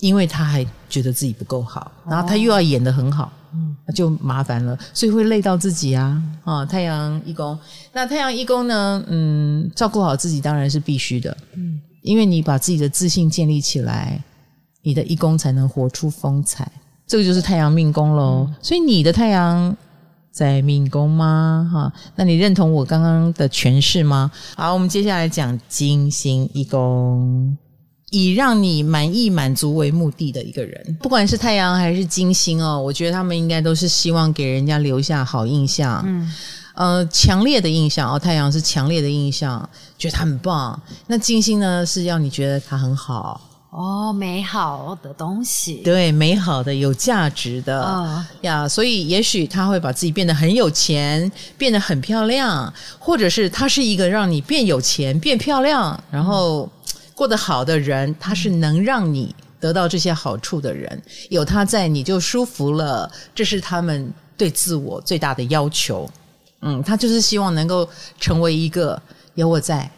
[0.00, 3.30] 因为他还觉得自己不够好，然后他又要演得很好。
[3.94, 6.22] 就麻烦了，所以会累到自己啊！
[6.44, 7.58] 啊，太阳一宫，
[7.92, 9.02] 那太阳一宫呢？
[9.06, 11.34] 嗯，照顾好自己当然是必须的。
[11.54, 14.22] 嗯，因为你把自己的自信建立起来，
[14.82, 16.70] 你的一宫才能活出风采。
[17.06, 18.46] 这个就是太阳命宫喽。
[18.48, 19.74] 嗯，所以你的太阳
[20.30, 21.70] 在命宫吗？
[21.72, 24.30] 哈，那你认同我刚刚的诠释吗？
[24.54, 27.56] 好，我们接下来讲金星一宫。
[28.10, 36.32] 以让你满意满足为目的的一个人，不管是太阳还是金星哦，我觉得他们应该都是希望给人家留下好印象，嗯，
[36.74, 38.18] 呃，强烈的印象哦。
[38.18, 39.68] 太阳是强烈的印象，
[39.98, 40.80] 觉得他很棒。
[41.06, 48.66] 那金星呢，是要你觉得他很好哦，美好的东西，对，美好的、有价值的啊呀。
[48.66, 56.62] 所以也许他会把自己变得很有钱，变得很漂亮，或者是他是一个让你变有钱、变漂亮，然后。
[56.62, 56.70] 嗯
[57.18, 61.02] 过得好的人，他是能让你得到这些好处的人。
[61.30, 63.10] 有他在，你就舒服了。
[63.34, 66.08] 这是他们对自我最大的要求。
[66.60, 67.88] 嗯，他就是希望能够
[68.20, 69.02] 成为一个
[69.34, 69.90] 有我在，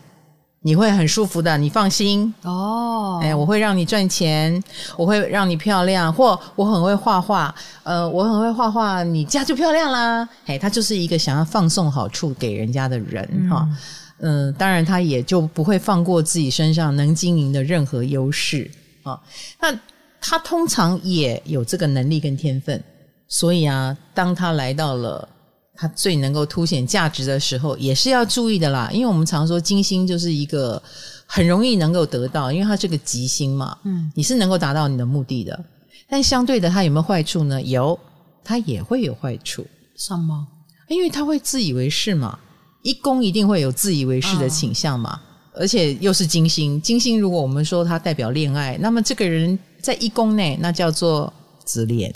[0.63, 1.59] 你会很舒服的。
[1.59, 3.21] 你放心哦。
[3.23, 4.63] 哎，我会让你赚钱，
[4.97, 7.55] 我会让你漂亮，或我很会画画。
[7.83, 10.27] 呃，我很会画画，你家就漂亮啦。
[10.47, 13.69] 哎，他就是一个想要放送好处给人家的人哈。
[13.69, 13.77] 嗯
[14.21, 18.71] 嗯，当然，他也就不会放过自己身上能经营的任何优势
[19.03, 19.21] 啊。
[19.61, 19.79] 那
[20.21, 22.83] 他通常也有这个能力跟天分，
[23.29, 25.27] 所以啊，当他来到了
[25.75, 28.91] 他最能够凸显价值的时候，也是要注意的啦。
[28.93, 30.83] 因为我们常说金星就是一个
[31.25, 35.65] 很容易能够得到，因为它是个吉星嘛，嗯，你是能够达到你的目的的。
[36.09, 37.63] 但相对的，它有没有坏处呢？
[37.63, 37.99] 有，
[38.45, 39.67] 它也会有坏处。
[39.97, 40.47] 什么？
[40.89, 42.39] 因为他会自以为是嘛。
[42.83, 46.81] 一宫一定会有自以为是的倾向嘛，哦、而且又是金星。
[46.81, 51.31] 金星如果我们说它代表恋爱，那么这个人在一宫内，那叫做
[51.65, 52.11] 自恋。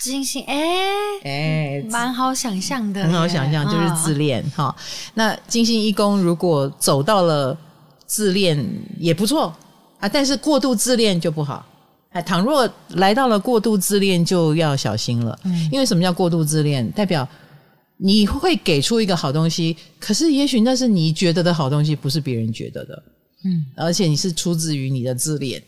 [0.00, 0.56] 金星，哎
[1.24, 4.74] 哎，蛮好想象的，很好想象，就是自恋哈。
[5.14, 7.56] 那金星一宫如果走到了
[8.06, 8.66] 自恋
[8.98, 9.54] 也不错
[9.98, 11.64] 啊，但是过度自恋就不好。
[12.12, 15.38] 哎，倘若来到了过度自恋，就要小心了。
[15.44, 16.90] 嗯，因为什么叫过度自恋？
[16.92, 17.28] 代表。
[17.98, 23.02] 你会给出一个好东西，可是也许那是你觉得的好东西，不是别人觉得的。
[23.44, 25.62] 嗯，而且你是出自于你的自恋，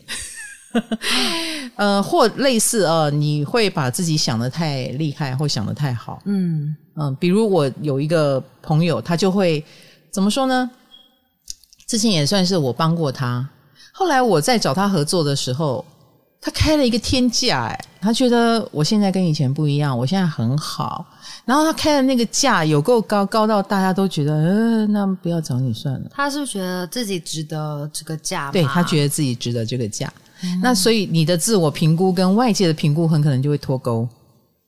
[1.75, 6.21] 呃，或类似呃，你会把自己想的太厉害，或想的太好。
[6.25, 9.63] 嗯嗯、呃，比如我有一个朋友，他就会
[10.11, 10.69] 怎么说呢？
[11.87, 13.49] 之前也算是我帮过他，
[13.91, 15.83] 后来我在找他合作的时候。
[16.41, 21.05] 他开了一个天价，哎，他觉得我现在跟以前不一样，我现在很好。
[21.49, 26.01] 然后他开的那个价有够高，高到大家都觉得，呃，那不要找你算了。
[26.13, 28.51] 他是觉得自己值得这个价吗？
[28.51, 30.13] 对，他觉得自己值得这个价。
[30.43, 30.59] 嗯。
[30.61, 34.07] 那所以你的自我评估跟外界的评估很可能就会脱钩。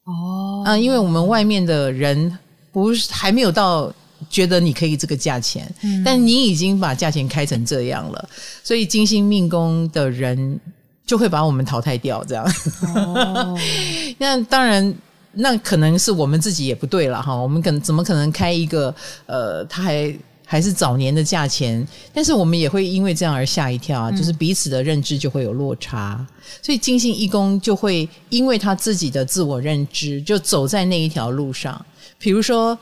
[0.06, 2.36] 哦，啊，因为我们外面的人
[2.72, 3.94] 不是还没有到
[4.28, 8.30] 觉得你可以这个价钱，嗯，但你已经把价钱开成这样了，
[8.63, 10.60] 所以金星命宫的人。
[11.04, 12.54] 就会把我们淘汰掉，这样。
[12.96, 13.60] 哦、
[14.17, 14.96] 那当然，
[15.34, 17.36] 那可能是我们自己也不对了哈。
[17.36, 18.94] 我们可能怎么可能开一个
[19.26, 20.15] 呃，他还
[20.46, 21.88] 还是早年的价钱？
[22.13, 26.26] 但是我们也会因为这样而吓一跳啊，嗯、就是彼此的认知就会有落差。
[26.62, 31.84] 所以金星义工就会因为他自己的自我认知，就走在那一条路上。
[32.17, 32.78] 比如说，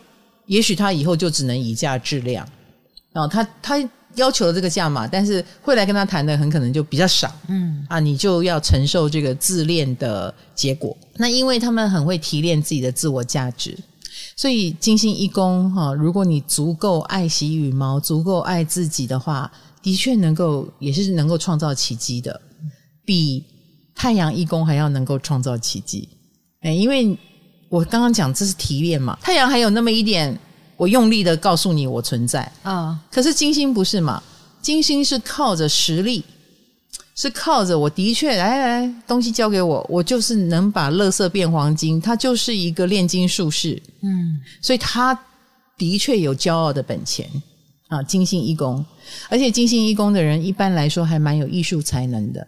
[0.47, 2.47] 也许他以后就只能以价质量，
[3.11, 3.89] 然后他他。
[4.19, 10.95] 要求的这个价码，但是会来跟他谈的很可能就比较少，嗯啊，你就要承受这个自恋的结果。
[11.15, 13.75] 那因为他们很会提炼自己的自我价值，
[14.35, 19.51] 所以金星一宫哈，如果你足够爱惜羽毛，足够爱自己的话，
[19.81, 22.39] 的确能够也是能够创造奇迹的，
[23.03, 23.43] 比
[23.95, 26.07] 太阳一宫还要能够创造奇迹。
[26.61, 27.17] 哎，因为
[27.69, 30.37] 我刚刚讲这是提炼嘛，太阳还有那么一点。
[30.79, 32.49] 我用力的告诉你我存在。
[32.63, 34.23] 啊，可是金星不是嘛？
[34.61, 36.23] 金星是靠着实力，
[37.15, 45.19] 是靠着我的确来来来，东西交给我，我就是能把垃圾变黄金，他就是一个炼金术士，嗯，所以他
[45.77, 47.29] 的确有骄傲的本钱。
[47.89, 48.85] 啊，金星一宫，
[49.29, 52.47] 而且金星一宫的人一般来说还蛮有艺术才能的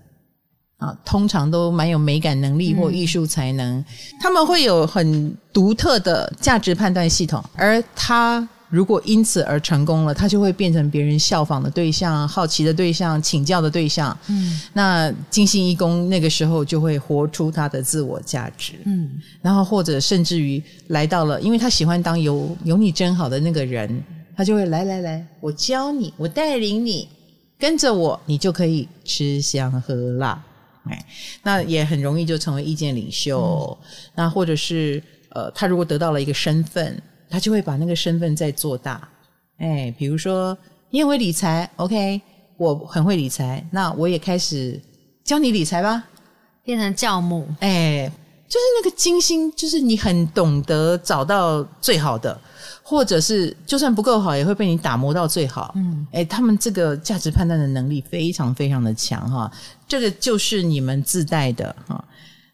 [0.81, 3.85] 啊，通常都蛮有美感能力或艺术才能，嗯、
[4.19, 8.45] 他们会有很独特的价值判断系统，而他。
[8.71, 14.17] 如果因此而成功了，他就会变成别人效仿的对象、好奇的对象、请教的对象。
[14.27, 18.75] 嗯，那金星一宫那个时候就会活出他的自我价值。
[18.85, 19.09] 嗯，
[19.41, 24.01] 然后或者甚至于来到了，因为他喜欢当有有你真好的那个人，
[24.37, 27.09] 他就会来来来，我教你，我带领你，
[27.59, 30.41] 跟着我，你就可以吃香喝辣。
[30.89, 31.05] 哎，
[31.43, 33.77] 那也很容易就成为意见领袖。
[33.81, 37.01] 嗯，那或者是呃，他如果得到了一个身份。
[37.33, 39.07] 他就会把那个身份再做大，
[39.57, 40.57] 哎，比如说
[40.89, 42.21] 你也会理财，OK，
[42.57, 44.77] 我很会理财，那我也开始
[45.23, 46.03] 教你理财吧，
[46.61, 48.11] 变成教母，哎，
[48.49, 52.37] 就是那个精心，就是你很懂得找到最好的，
[52.83, 59.49] 或者是就算不够好，也会被你打磨到最好，嗯，哎，他们这个价值判断的能力非常非常的强哈，
[59.91, 62.01] 这个就是你们自带的哈，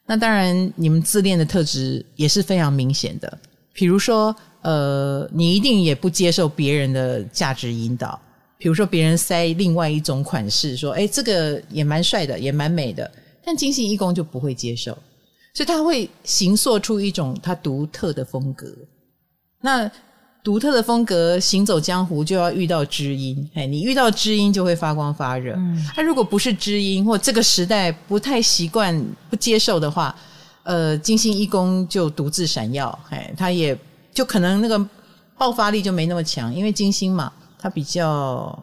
[0.08, 3.38] 那当然你们自恋的特质也是非常明显的，
[3.74, 4.36] 比如说。
[4.64, 8.20] 呃，你一定也不接受别人的价值引导，
[8.58, 13.10] 比如说别人塞另外一种款式，说，哎，这个也蛮帅的，也蛮美的，
[13.46, 14.92] 但金星一宫就不会接受，
[15.54, 18.68] 所以他会形塑出一种他独特的风格。
[19.62, 19.90] 那
[20.44, 25.54] 独特的风格行走江湖就要遇到知音，哎，你遇到知音就会发光发热。
[25.58, 30.16] 嗯，他如果不是知音，或这个时代不太习惯、不接受的话，
[30.64, 33.78] 呃，金星一宫就独自闪耀，哎，他也。
[34.14, 34.84] 就可能那个
[35.38, 38.58] 爆发力就没那么强，因为金星嘛，它比较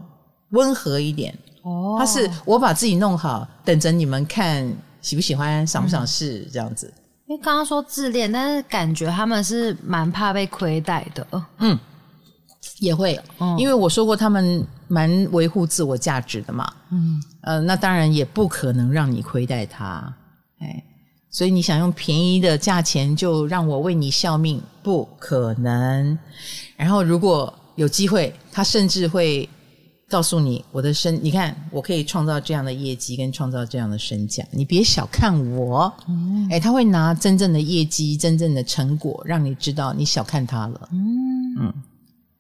[0.50, 1.32] 温和一点。
[1.62, 4.68] 哦，它是我把自己弄好，等着你们看
[5.00, 6.92] 喜不喜欢、赏不赏识、嗯、这样子。
[7.34, 11.26] 因为刚刚说自恋，但是感觉他们是蛮怕被亏待的。
[11.58, 11.76] 嗯，
[12.78, 16.72] 也会，嗯、因为我说过他们蛮维护自我价值的嘛。
[16.92, 20.14] 嗯，呃，那当然也不可能让你亏待他。
[20.60, 20.84] 哎。
[21.28, 26.16] 所以你想用便宜的价钱就让我为你效命，不可能。
[26.76, 29.48] 然后如果有机会，他甚至会
[30.08, 35.92] 告诉你，我的身，你看我可以创造这样的业绩，跟创造这样的身价，你别小看我。
[36.06, 40.88] 嗯，诶，他会拿真正的业绩、真正的成果，让你知道你小看他了。
[40.92, 41.74] 嗯嗯，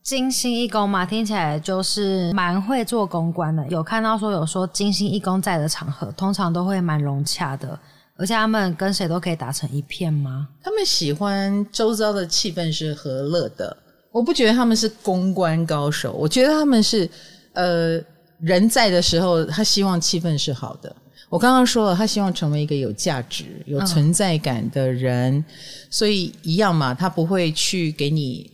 [0.02, 3.66] 金星一宫嘛，听起来就是蛮会做公关的。
[3.68, 7.78] 有看到说有说金星一宫在的场合，通常都会蛮融洽的。
[8.16, 10.46] 而且他们跟谁都可以打成一片吗？
[10.62, 13.76] 他们喜欢周遭的气氛是和乐的。
[14.12, 17.10] 我不觉得他们是公关高手，我觉得他们是
[17.54, 18.00] 呃
[18.40, 20.94] 人在的时候，他希望气氛是好的。
[21.30, 25.44] 我刚刚说了，他希望成为一个有价值、有存在感的人，嗯、
[25.90, 28.50] 所以一样嘛，他不会去给你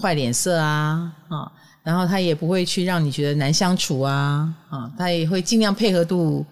[0.00, 1.50] 坏脸色啊啊，
[1.82, 6.44] 然后他也不会去让你觉得难相处啊啊，他也会尽量配合度。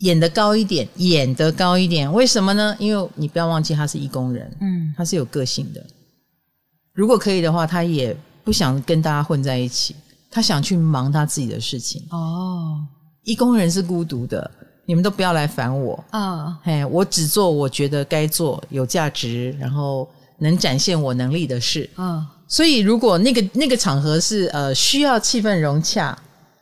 [0.00, 2.76] 演得高一点，演得高一点，为什么呢？
[2.78, 5.82] 因为你不要忘记他是一工人，嗯，他是有个性的。
[6.92, 9.96] 如果可以的话，他也不想跟大家混在一起，
[10.30, 12.04] 他想去忙他自己的事情。
[12.10, 12.78] 哦，
[13.24, 14.50] 一工人是孤独的，
[14.84, 16.58] 你们都不要来烦我啊！
[16.62, 20.08] 嘿，我只做我觉得该做、有价值，然后
[20.38, 21.88] 能展现我能力的事。
[21.96, 26.16] 嗯，所以如果那个那个场合是呃需要气氛融洽。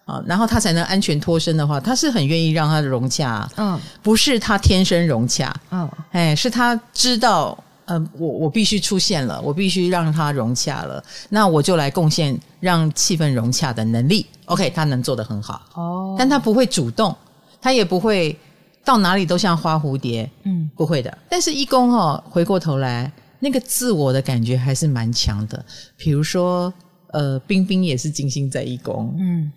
[0.07, 3.49] 啊，然后他才能安全脱身的话，他是很愿意让他融洽。
[3.57, 5.51] 嗯，不是他天生融洽。
[5.71, 14.27] 嗯，哎，是他知道，呃，我我必须出现了，我必须让他融洽了，那我就来贡献让气氛融洽的能力。
[14.47, 15.63] OK，他能做得很好。
[15.75, 17.15] 哦，但他不会主动，
[17.61, 18.37] 他也不会
[18.85, 20.29] 到哪里都像花蝴蝶。
[20.45, 21.17] 嗯，不会的。
[21.29, 25.65] 但是一宫哦，回过头来，那个自我的感觉还是蛮强的。
[25.97, 26.73] 比如说，
[27.13, 29.15] 呃，冰冰也是金星在一宫。
[29.19, 29.53] 嗯。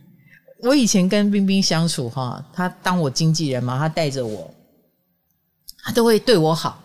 [0.63, 4.51] 我以前跟冰冰相处哈，他当我经纪人嘛，他带着我，
[5.83, 6.81] 他都会对我好。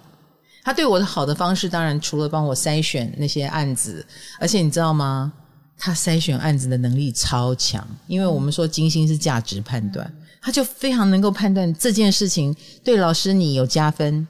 [0.62, 4.04] 他对我的好的方式，当然除了帮我筛选那些案子，
[4.38, 5.32] 而且你知道吗？
[5.76, 10.08] 他筛选案子的能力超强，因为我们说金星是价值判断，
[10.40, 12.54] 他就非常能够判断这件事情
[12.84, 14.26] 对老师你有加分，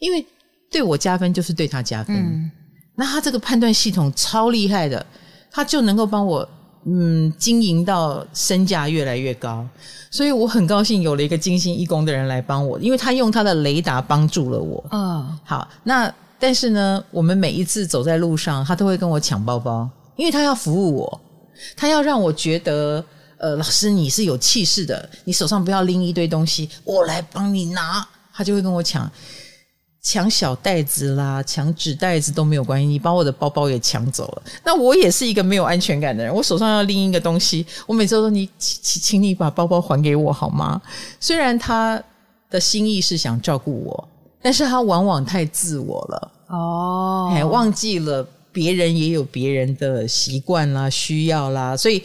[0.00, 0.24] 因为
[0.70, 2.14] 对我加分就是对他加分。
[2.16, 2.50] 嗯，
[2.94, 5.04] 那他这个判断系统超厉害的，
[5.50, 6.48] 他就能够帮我。
[6.84, 9.66] 嗯，经营到身价越来越高，
[10.10, 14.82] 所以我很高兴有了一个精心义工的人来帮我，因为他用他的雷达帮助了我。
[14.90, 21.20] 嗯、哦，好，那但是呢，我们每一次走在路上，他都会跟我抢包包，因为他要服务我，
[21.76, 23.04] 他要让我觉得
[23.36, 28.06] 呃，老师你是有气势的，你手上不要拎一堆东西，我来帮你拿。
[28.32, 29.10] 他就会跟我抢。
[30.00, 36.34] 抢小袋子啦，抢纸袋子都没有关系，你把我的包包也抢走了，那我也是一个没有安全感的人。
[36.34, 40.80] 我手上要拎一个东西，我每次都说你请请请你把包包还给我好吗？
[41.20, 42.02] 虽然他
[42.48, 44.08] 的心意是想照顾我，
[44.40, 52.02] 但是他往往太自我了哦，还忘记了别人也有别人的习惯啦、需要啦，所以。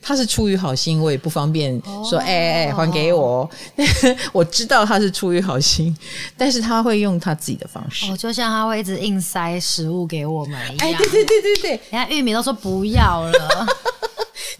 [0.00, 3.48] 他是出于好心，我也不方便说，哎还给我。
[4.32, 5.94] 我知道他是出于好心，
[6.36, 8.10] 但是他会用他自己的方式。
[8.10, 10.88] 哦，就像他会一直硬塞食物给我们一样。
[10.88, 13.66] 哎，对对对对对，人家 玉米都说不要了。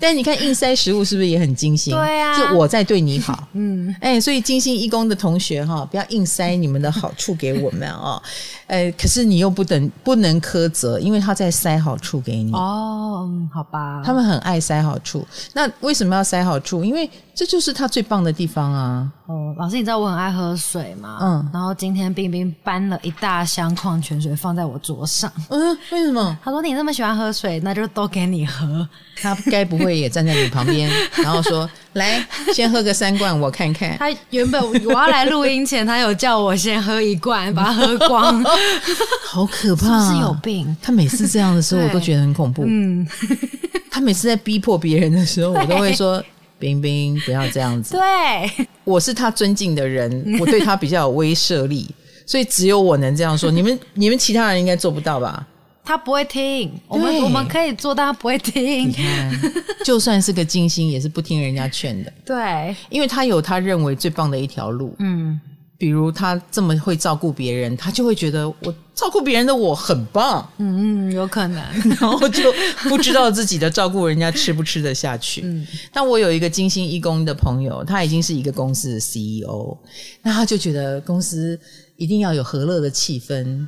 [0.01, 1.95] 但是你看硬塞食物是不是也很精心？
[1.95, 3.47] 对啊，是我在对你好。
[3.55, 8.23] 嗯，哎，所以精心义工的同学哈，不要硬塞你们的好处给我们哦。
[8.67, 12.53] 呃， 可是你又不等不能苛责，因为他在塞好处给你。
[12.53, 14.03] 哦，嗯，好吧。
[14.05, 16.85] 他们很爱塞好处，那为什么要塞好处？
[16.85, 19.11] 因为这就是他最棒的地方啊。
[19.27, 21.19] 哦，老师，你知道我很爱喝水吗？
[21.21, 21.51] 嗯。
[21.53, 25.31] 然后今天冰冰搬了一大箱矿泉水放在我桌上。
[25.49, 26.39] 嗯，为什么？
[26.43, 28.87] 他说你那么喜欢喝水，那就都给你喝。
[29.21, 30.91] 他该不会也站在你旁边，
[31.23, 32.25] 然后说：“来，
[32.55, 38.45] 先喝个三罐，我看看。”他原本我要来录音前，他有叫我先喝一罐，把它喝光。
[39.25, 40.07] 好可怕！
[40.07, 40.77] 是不是有病？
[40.83, 42.65] 他每次这样的时候，我都觉得很恐怖。
[42.67, 43.07] 嗯，
[43.91, 46.23] 他每次在逼迫别人的时候，我都会说
[46.59, 51.89] ：“冰冰，不要这样子。”对，我是他尊敬的人，我对他比较有威慑力，
[52.27, 53.51] 所以只有我能这样说。
[53.51, 55.47] 你们、你们其他人应该做不到吧？
[55.89, 58.87] 他不会听，我们我们可以做，但他不会听。
[58.87, 59.41] 你看，
[59.83, 62.13] 就算是个金星，也是不听人家劝的。
[62.27, 64.95] 对，因为他有他认为最棒的一条路。
[64.99, 65.41] 嗯。
[65.79, 70.47] 比如他这么会照顾别人，他就会觉得我照顾别人的我很棒。
[70.59, 72.53] 嗯嗯，有可能， 然后就
[72.89, 75.41] 不知道自己的照顾人家吃不吃得下去。
[75.47, 79.79] 嗯，但我有一个金星义工的朋友，他已经是一个公司的 CEO，
[80.21, 81.59] 那他就觉得公司
[81.97, 83.65] 一定要有和乐的气氛，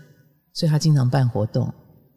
[0.52, 1.72] 所以他经常办活动，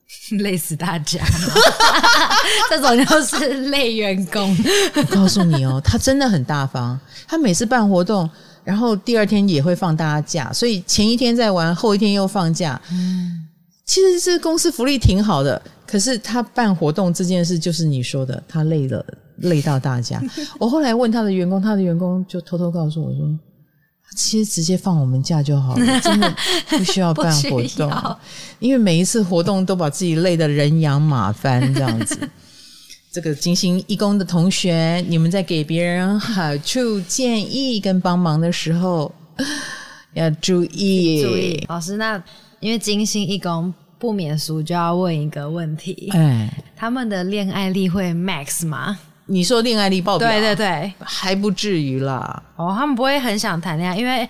[0.39, 1.19] 累死大家。
[2.69, 4.55] 这种就是累员工。
[4.95, 8.29] 我告诉你哦，他真的很大方，他每次办活动。
[8.63, 12.79] 然后第二天也会放大家假，所以前一天在玩，后一天又放假。
[12.91, 13.45] 嗯，
[13.85, 19.05] 其实这公司福利挺好的，可是他办活动这件事就是你说的，他累了，
[19.39, 20.23] 累到大家。
[20.57, 23.37] 我后来问他的员工，他的员工就偷偷告诉我说，
[24.15, 26.35] 其实直接放我们假就好了， 真的
[26.69, 27.91] 不需要办活动，
[28.59, 32.17] 因为每一次活动都把自己累得人仰马翻这样子。
[33.11, 39.13] 这个金星义工的同学，你们在给别人好处、建议跟帮忙的时候，
[40.13, 41.21] 要注意。
[41.21, 42.21] 注意，老师，那
[42.59, 48.97] 因为金星义工不免俗，就要问一个问题：哎，他们的恋爱力会 max 吗？
[49.25, 50.27] 你说恋爱力爆表？
[50.27, 52.43] 对对对，还不至于啦。
[52.55, 54.27] 哦，他们不会很想谈恋爱，因为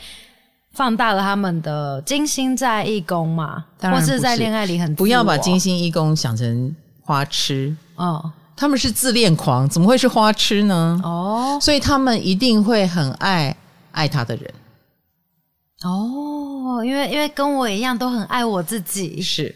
[0.71, 8.31] 放大了他们的金星在义工嘛，或是在恋爱里很不要把金星义工想成花痴哦。
[8.55, 11.01] 他们是自恋狂，怎么会是花痴呢？
[11.03, 13.55] 哦，所以他们一定会很爱
[13.91, 14.53] 爱他的人。
[15.83, 19.19] 哦，因为因为跟我一样都很爱我自己。
[19.21, 19.53] 是，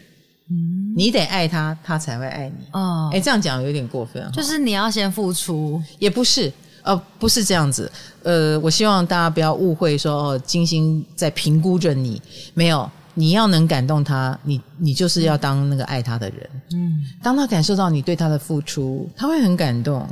[0.50, 2.66] 嗯，你得爱他，他才会爱你。
[2.72, 4.26] 哦，哎，这样讲有点过分。
[4.32, 7.90] 就是你要先付出，也不是，呃，不是这样子。
[8.22, 12.20] 呃，我希望大家不要误会说，哦，金星在评估着你，
[12.54, 12.90] 没有。
[13.14, 16.50] 你要能感动他，你你就是要当那个爱他的人。
[16.72, 20.06] 嗯，当他感受到你对他的付出，他会很感动，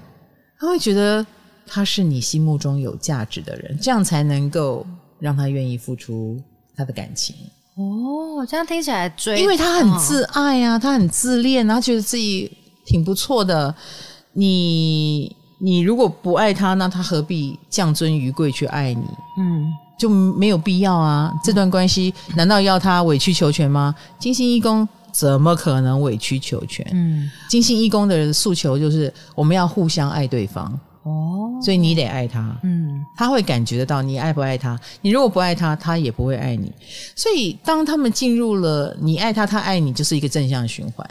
[0.58, 1.24] 他会觉得
[1.68, 4.84] 他是你心目中有价值的人，这样才能够
[5.20, 6.36] 让他愿意付出
[6.74, 7.36] 他的感情。
[7.76, 12.50] 哦，这样听起来追，因为他很自爱啊，他很自恋，他觉得自己
[12.84, 13.74] 挺不错的。
[14.32, 19.04] 你你如果不爱他，那他何必降尊于贵去爱你？
[19.38, 19.72] 嗯。
[19.98, 21.32] 就没有必要啊！
[21.42, 23.94] 这段关系难道要他委曲求全吗？
[24.18, 26.86] 金星一宫怎么可能委曲求全？
[26.92, 34.78] 嗯，金星一宫的诉求就是我们要互相爱对方哦，所以你得爱他，嗯，他会感觉得到你爱不爱他。
[35.00, 36.72] 你如果不爱他，他也不会爱你。
[37.14, 41.08] 所以当他们进入了你爱他，他爱你，就是一个正向循环。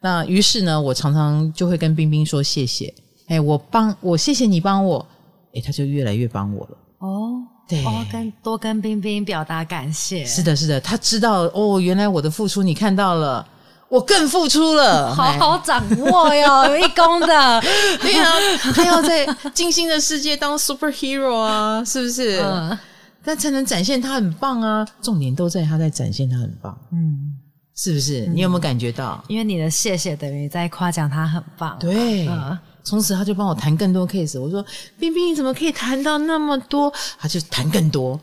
[0.00, 2.94] 那于是呢，我常常就会跟冰冰说谢谢，
[3.26, 5.04] 哎，我帮我谢谢你帮我，
[5.52, 7.42] 哎，他就越来越帮我了哦。
[7.68, 10.24] 对，哦，跟多跟冰冰表达感谢。
[10.24, 13.44] 是的，是的，他知道哦，原来我的付出你看到了，
[13.92, 17.60] 我更付出了， 好好掌握哟， 有义工的，
[18.00, 18.32] 对啊，
[18.74, 22.40] 他要在金星的世界当 superhero 啊，是不是？
[22.42, 22.78] 嗯，
[23.22, 27.34] 但才能展现他很棒啊，重点都在他在展现他很棒，嗯，
[27.76, 28.24] 是不是？
[28.28, 29.22] 你有没有感觉到？
[29.28, 32.26] 因为你的谢谢等于在夸奖他很棒，对。
[32.28, 34.40] 嗯从此他就帮我谈更多 case。
[34.40, 34.64] 我说
[34.98, 38.18] ：“冰冰，你怎么可以谈到那么多？”他就谈更多，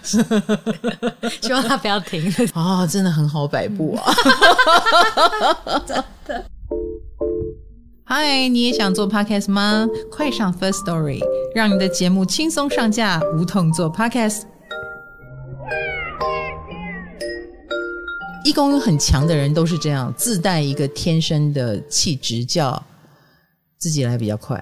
[1.40, 2.30] 希望他不要停。
[2.52, 4.14] 啊、哦，真的很好摆布啊！
[5.86, 6.44] 真的。
[8.04, 9.86] 嗨，你也想做 podcast 吗？
[10.10, 11.20] 快上 First Story，
[11.54, 14.42] 让你的节目轻松上架，无痛做 podcast。
[18.44, 22.82] 义工很强的人都是这样，自带一个天生的气质，叫
[23.78, 24.56] 自己来比较快，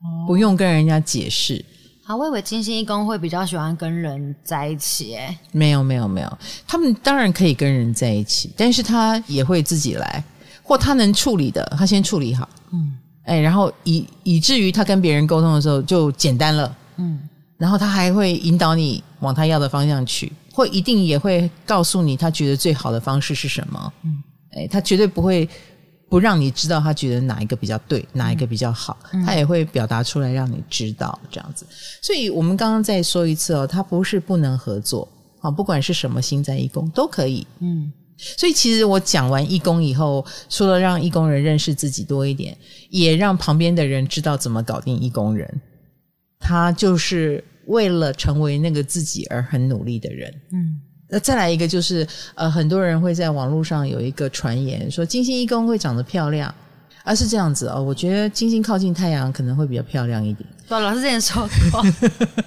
[0.00, 1.64] 哦、不用跟人家解释。
[2.06, 10.22] 好，我以为金星一宫会比较喜欢跟人在一起，哎，没有没有没有，他们当然可以跟人在一起，但是他也会自己来，
[10.62, 12.92] 或他能处理的，他先处理好，嗯，
[13.24, 17.26] 哎，然后以以至于他跟别人沟通的时候就简单了，嗯，
[17.56, 20.30] 然后他还会引导你往他要的方向去。
[20.52, 25.48] 会一定也会告诉你他觉得最好的方式是什么，嗯，哎，他绝对不会
[26.08, 31.66] 不让你知道他觉得哪一个比较对，哪一个比较好，嗯，他也会表达出来让你知道这样子。
[32.02, 35.08] 所以我们刚刚再说一次哦，他不是不能合作
[35.40, 37.92] 啊，不管是什么心在义工都可以，嗯。
[38.16, 42.56] 所以其实我讲完义工以后，除了让义工人认识自己多一点，
[42.90, 45.60] 也让旁边的人知道怎么搞定义工人，
[46.38, 47.42] 他就是。
[47.66, 50.78] 为了成为那个自己而很努力的人，嗯，
[51.08, 56.52] 那再来一个就是，呃，很多人会在网络上有一个传言说金星一宫会长得漂亮，
[57.04, 57.82] 啊、是这样子哦。
[57.82, 60.48] 我觉得金星靠近太阳可能会比较漂亮一点。
[60.66, 61.84] 对，老师之前说过，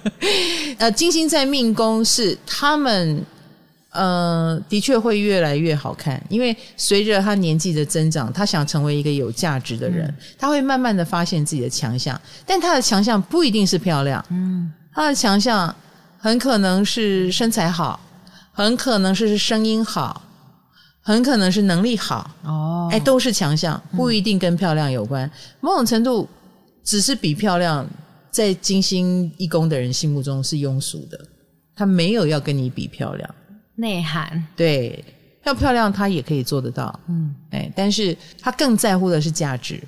[0.78, 3.24] 呃，金星在命宫是他们，
[3.90, 14.72] 呃，的确会越来越好看，因为随着他年纪的增长，他想成为一个有价值的人，嗯、他会慢慢的发现自己的强项，但他的强项不一定是漂亮，嗯。
[14.92, 15.72] 他的强项
[16.18, 18.00] 很可能是身材好，
[18.58, 20.20] 很可能是声音好，
[21.00, 22.28] 很可能是能力好。
[22.42, 25.24] 哦，哎，都是强项，不一定跟漂亮有关。
[25.28, 25.30] 嗯、
[25.60, 26.28] 某种程度，
[26.82, 27.88] 只是比漂亮，
[28.32, 31.24] 在金星义工的人心目中是庸俗的。
[31.76, 33.34] 他没有要跟你比漂亮，
[33.76, 34.44] 内涵。
[34.56, 35.04] 对，
[35.44, 39.80] 要漂亮他也可以做得到，嗯，哎，但是他更在乎的是价值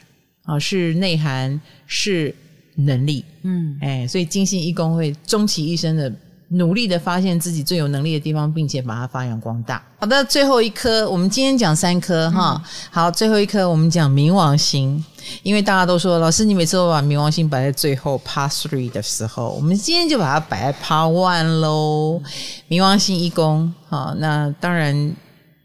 [0.44, 2.32] 啊，是内涵是。
[2.76, 6.10] 能力，嗯，哎，所以金星义工会终其一生的
[6.52, 9.80] 努力的发现自己最有能力的地方，并且把它发扬光大。
[9.98, 12.60] 好的，最后一颗，我们今天讲三颗哈。
[12.90, 15.04] 好，最后一颗我们讲冥王星，
[15.44, 22.20] 因为大家都说老师，你每次都把冥王星摆在最后 Part Three 的时候，我们今天就把它摆在 Part One 喽。
[22.68, 25.14] 冥王星一宫，好，那当然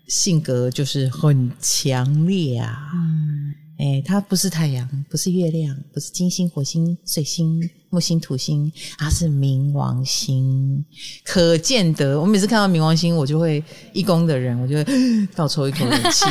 [0.08, 2.92] 性格就是很强烈啊。
[2.94, 3.56] 嗯。
[3.78, 10.86] 哎，它不是太阳，不是月亮，不是金星、火星、水星、木星、土星，它是冥王星。
[11.26, 13.62] 可见得，我每次看到冥王星，我就会
[13.92, 14.86] 义工的人，我就会
[15.36, 16.26] 倒抽一口冷气，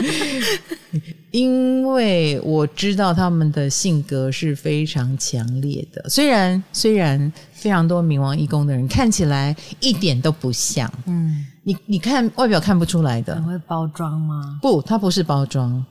[1.32, 6.06] 因为我知道他们的性格是非常强烈的。
[6.10, 11.46] 虽然虽然非常多冥王义工的人看起来一点都不像，嗯。
[11.66, 14.60] 你你看外表看不出来的，很会包装吗？
[14.62, 15.84] 不，它不是包装，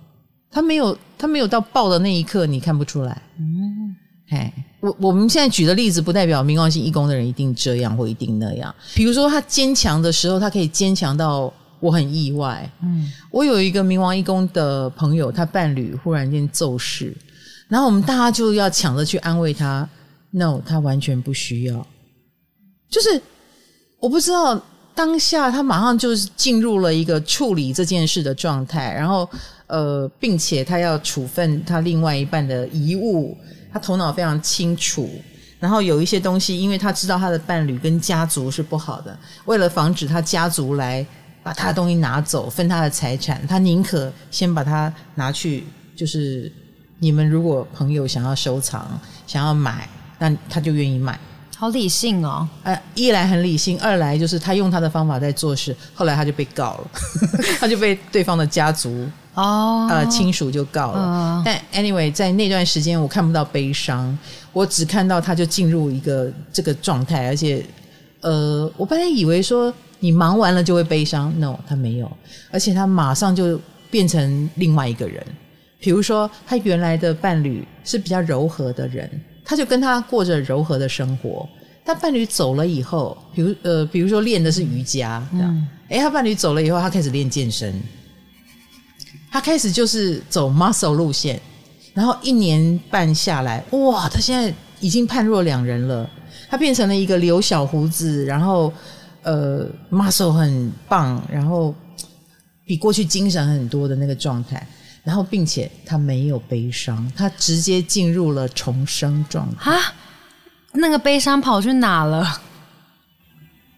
[0.50, 3.22] 它没有，它没有到爆的那一刻，你看不出来。
[3.38, 3.94] 嗯，
[4.30, 8.74] 哎，我我们现在举的例子，不代表冥王星义工的人一定这样或一定那样。
[8.94, 12.72] 比如说，他坚强的时候，他可以坚强到我很意外。
[12.82, 17.14] 嗯，我有一个冥王义工的朋友，他伴侣忽然间骤逝，
[17.68, 19.86] 然后我们大家就要抢着去安慰他。
[20.32, 21.86] No，他完全不需要，
[22.90, 23.22] 就是
[24.00, 24.58] 我不知道。
[24.96, 29.30] 当下他马上就是进入了一个处理这件事的状态，然后
[29.68, 33.38] 呃，并且他要处分他另外一半的遗物，
[33.74, 35.10] 他头脑非常清楚，
[35.60, 41.06] 然后有一些东西，因为他知道他的伴侣跟家族是不好的，为了防止他家族来
[41.44, 45.66] 把他的东西拿走，分他的财产，他宁可先把它拿去，
[45.96, 46.52] 就是
[47.00, 49.90] 你们如果朋友想要收藏、想要买，
[50.20, 51.20] 那他就愿意买。
[51.58, 52.48] 好理性哦！
[52.64, 55.76] 呃，一来很理性，二来就是他用他的方法在做事。
[55.94, 56.92] 后来他就被告了，
[57.60, 61.00] 他就被对方的家族哦呃亲属就告了。
[61.00, 64.18] 哦、但 anyway，在那段时间我看不到悲伤，
[64.52, 67.66] 我只看到他就进入一个这个状态，而且
[68.22, 72.12] 呃，我本来以为说你忙完了就会悲伤，no，他没有，
[72.52, 75.26] 而且他马上就变成另外一个人。
[75.80, 79.10] 比如说，他原来的伴侣是比较柔和的人。
[79.46, 81.48] 他就跟他过着柔和的生活。
[81.86, 85.56] 他伴侣走了以后，比如呃，比如说练的是瑜伽，这样。
[85.56, 85.68] 嗯。
[85.90, 87.80] 诶，他伴侣走了以后，他开始练健身。
[89.32, 91.40] 他开始就是走 muscle 路线，
[91.94, 96.10] 然后一年半下来，哇，他现在已经判若两人了。
[96.50, 98.74] 他变成了一个留小胡子，然后
[99.24, 101.76] 呃，muscle 很棒，然后
[102.66, 104.66] 比过去精神很多的那个状态。
[105.06, 109.72] 然后并且他没有悲伤，他直接进入了重生状态。
[109.72, 109.80] 啊，
[110.74, 112.42] 那个悲伤跑去哪了？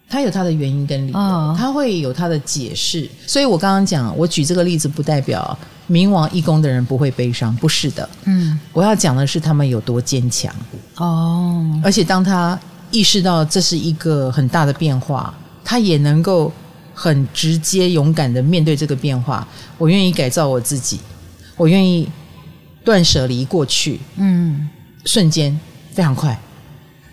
[0.09, 3.09] 他有他的原因跟理由，哦、他会有他的解释。
[3.27, 5.59] 所以我刚刚讲，我举这个例子不代表
[5.89, 8.09] 冥王一宫的人不会悲伤，不是的。
[8.23, 10.49] 嗯，我要讲的是他们有多坚强。
[10.95, 12.57] 哦，而且当他
[12.89, 15.33] 意识到这是一个很大的变化，
[15.65, 16.49] 他也能够
[16.93, 19.45] 很直接、勇敢的面对这个变化。
[19.77, 21.01] 我愿意改造我自己，
[21.57, 22.07] 我愿意
[22.85, 23.99] 断舍离过去。
[24.15, 24.69] 嗯，
[25.03, 25.59] 瞬间
[25.91, 26.39] 非常快。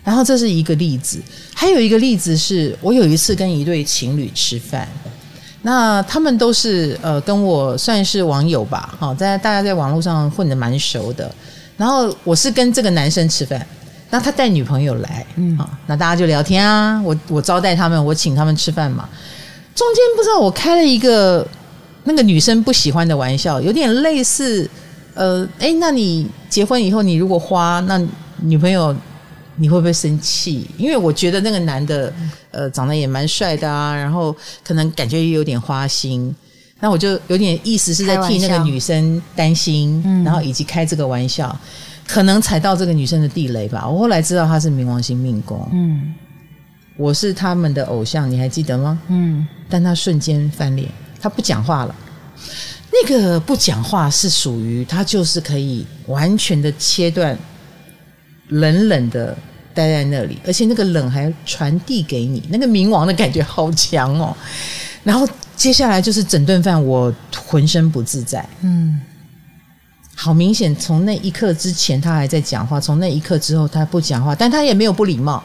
[0.03, 1.19] 然后这是一个例子，
[1.53, 4.87] 还有一个例子是我有一次跟一对情侣吃饭，
[5.63, 11.33] 那他们都是呃跟我算是网友吧，好在大家在网络上混的蛮熟的。
[11.75, 13.65] 然后我是跟这个男生吃饭，
[14.11, 19.09] 那他带女朋友来，嗯，好，那大家就聊天啊，我我招待他们，我请他们吃饭嘛。
[19.73, 21.45] 中间不知道我开了一个
[22.05, 24.69] 那个女生不喜欢的玩笑，有点类似，
[25.13, 28.01] 呃，哎，那你结婚以后你如果花，那
[28.39, 28.95] 女朋友。
[29.57, 30.69] 你会不会生气？
[30.77, 32.13] 因为我觉得那个男的，
[32.51, 36.35] 呃，长得也蛮帅的啊，然后可能感觉也有点花心，
[36.81, 41.57] 那我就有点意思是在替那个女生担心，然后以及开这个玩笑，
[42.05, 43.87] 可能踩到这个女生的地雷吧。
[43.87, 46.13] 我后来知道他是冥王星命宫，嗯，
[46.97, 48.99] 我是他们的偶像，你还记得吗？
[49.07, 50.89] 嗯，但他瞬间翻脸，
[51.25, 51.95] 他不讲话了。
[52.93, 57.35] 那个不讲话是属于他，就是可以完全的切断。
[58.49, 59.35] 冷冷的
[59.73, 64.37] 待在那里，而且那个冷还传递给你，那个冥王的感觉好强哦。
[65.03, 68.47] 然后接下来就是整顿饭，我浑身不自在。
[68.61, 69.01] 嗯，
[70.13, 75.43] 好明显，从那一刻之前他还在讲话，从那一刻之后他不讲话，但他也没有不礼貌。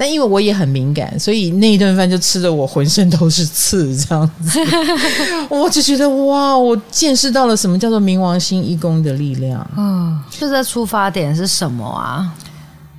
[0.00, 4.60] 但因为我也很敏感，所以那一顿饭就吃的我浑身都是刺，这样子，
[5.50, 9.68] 我就觉得哇，我见识到了什么叫做冥王星一宫的力量。
[9.76, 12.32] 嗯，这个出发点是什么啊？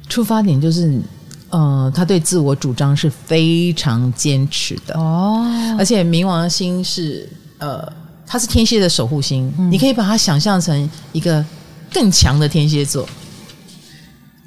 [0.10, 1.00] 出发点就是，
[1.52, 5.46] 呃，他对自我主张是非常坚持的哦，
[5.78, 7.30] 而且冥王星是
[7.60, 7.90] 呃，
[8.28, 11.44] 它是天蝎的守护星，嗯，你可以把它想象成一个
[11.94, 13.08] 更强的天蝎座。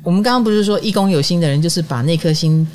[0.02, 2.66] 我们刚刚不是说一宫有心的人，就是把那颗心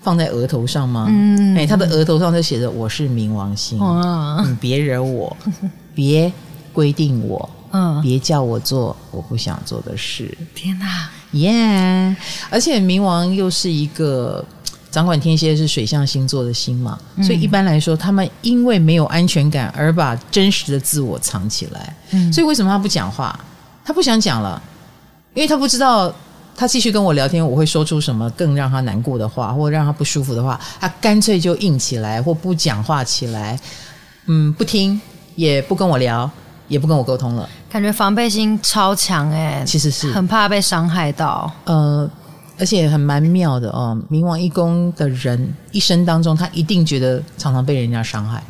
[0.00, 1.06] 放在额头上吗？
[1.08, 5.36] 嗯，哎，他的额头上就写着“我是冥王星”，哦，你别惹我，
[5.92, 6.32] 别
[6.72, 10.36] 规定我，嗯，别叫我做我不想做的事。
[10.54, 12.16] 天哪，耶！Yeah,
[12.48, 14.44] 而且冥王又是一个
[14.88, 21.96] 掌管天蝎是水象星座的星嘛，嗯，所以一般来说，他们因为没有安全感而把真实的自我藏起来。
[22.12, 23.36] 嗯，所以为什么他不讲话？
[23.84, 24.62] 他不想讲了，
[25.34, 26.14] 因为他不知道。
[26.58, 33.56] 他继续跟我聊天，我会说出什么更让他难过的话，或让他不舒服的话，他干脆就硬起来，或不讲话起来，
[34.26, 35.00] 嗯，不听，
[35.36, 36.28] 也不跟我聊，
[36.66, 37.48] 也不跟我沟通了。
[37.70, 41.48] 感觉防备心超强哎，其实是很怕被伤害到。
[41.64, 42.10] 呃，
[42.58, 48.42] 而且很蛮妙的哦，冥王一宫的人一生当中，他一定觉得常常被人家伤害。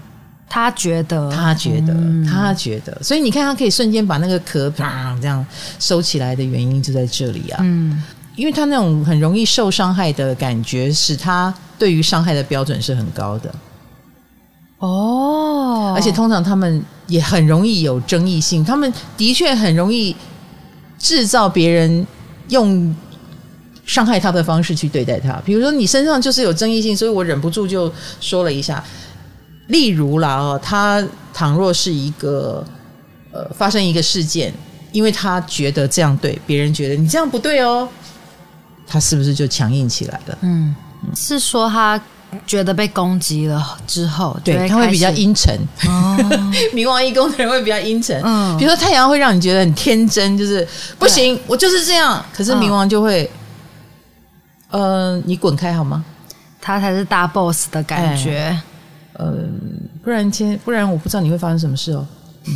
[0.49, 5.44] 他觉得，他觉得，嗯、他觉得，所以你看，他可以瞬间把那个壳啪这样
[5.78, 7.59] 收起来的原因就在这里啊。
[7.62, 8.03] 嗯，
[8.34, 13.55] 因为他那种很容易受伤害的感觉，使他对于伤害的标准是很高的。
[14.78, 20.16] 哦，而且通常他们也很容易有争议性，他们的确很容易
[20.99, 22.07] 制造别人
[22.49, 22.96] 用
[23.84, 25.32] 伤害他的方式去对待他。
[25.44, 28.82] 比如说，你身上就是有争议性，所以我忍不住就说了一下。
[29.68, 31.02] 例如啦，哦，他
[31.32, 32.62] 倘若是一个
[33.32, 34.52] 呃发生一个事件，
[34.92, 37.88] 因为他觉得这样对，别人觉得你这样不对哦，
[38.86, 40.38] 他是不是就强硬起来了？
[40.42, 40.74] 嗯，
[41.14, 42.00] 是说他
[42.46, 45.54] 觉得被攻击了之后，对，他会比较阴沉。
[45.86, 46.16] 哦，
[46.74, 48.20] 冥王一宫的人会比较阴沉。
[48.24, 50.66] 嗯，比如说太阳会让你觉得很天真，就是
[50.98, 52.24] 不行，我就是这样。
[52.32, 53.30] 可是冥王就会，
[54.70, 56.04] 嗯、呃，你滚开好吗？
[56.60, 58.38] 他才是大 boss 的感觉。
[58.38, 58.62] 哎
[59.18, 59.34] 呃，
[60.02, 62.06] 不然先，不然我不知道你会发生什么事哦。
[62.46, 62.54] 嗯，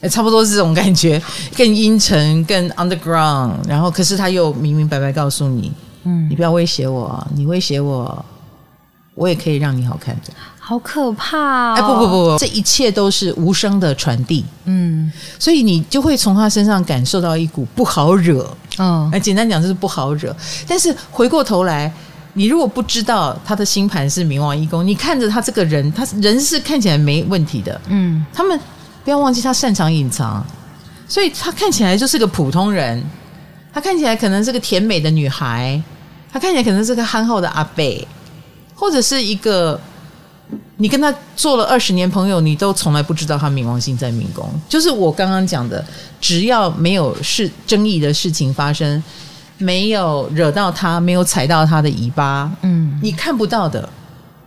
[0.00, 1.22] 哎，差不多是这种感觉，
[1.56, 3.52] 更阴沉，更 underground。
[3.68, 8.24] 然后，可是他又明明白白告诉你，嗯，你不要威胁我，你威胁我，
[9.14, 10.32] 我也可以让你好看的。
[10.58, 11.74] 好可怕哦！
[11.76, 14.44] 哎，不不不不，这一切都是无声的传递。
[14.64, 18.52] 嗯，所以你就会从他身上感受到一股不好惹。
[18.78, 20.34] 嗯，哎，简单讲就是不好惹。
[20.66, 21.92] 但是回过头来。
[22.34, 27.80] 你如果不知道他的星盘是冥王一宫，你看着他这个人，他人是看起来没问题的。
[27.88, 28.58] 嗯，他们
[29.04, 30.44] 不要忘记他擅长隐藏，
[31.08, 33.02] 所以他看起来就是个普通人。
[33.72, 35.80] 他看起来可能是个甜美的女孩，
[36.32, 38.06] 他看起来可能是个憨厚的阿贝，
[38.74, 39.80] 或者是一个
[40.76, 44.48] 你跟他做了二十年朋友，你都从来不知道他冥王星在冥宫。
[44.68, 45.84] 就是我刚刚讲的，
[46.20, 49.00] 只要没有事争议的事情发生，
[49.60, 53.88] 没有惹到他，没有踩到他的尾巴，嗯，你看不到的，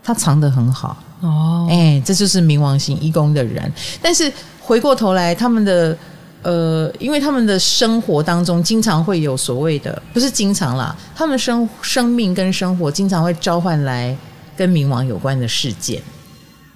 [0.04, 1.68] 他藏得很好哦。
[1.70, 3.72] 哎，这就是冥王星一宫的人。
[4.02, 5.98] 但是回过头来，他们的
[6.42, 14.16] 呃，因为他们的生活当中经常会有所谓的，不是经常啦，他们生生命跟生活经常会召唤来
[14.58, 16.02] 跟冥王有关的事件。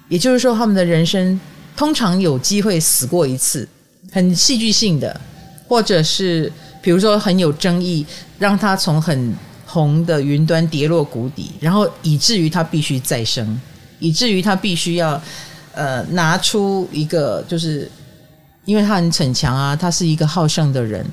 [0.08, 1.38] 也就是说，他们的人生
[1.76, 3.68] 通常有机会死过一次，
[4.10, 5.20] 很戏剧性的，
[5.66, 6.50] 或者是
[6.88, 8.06] 比如说很有争议，
[8.38, 9.36] 让他从很
[9.66, 13.60] 红的云端跌落谷底，然后以至于他必须再生，
[13.98, 15.20] 以至于他必须要
[15.74, 17.90] 呃拿出一个，就是
[18.64, 21.04] 因为他很逞强啊，他是一个好胜的人，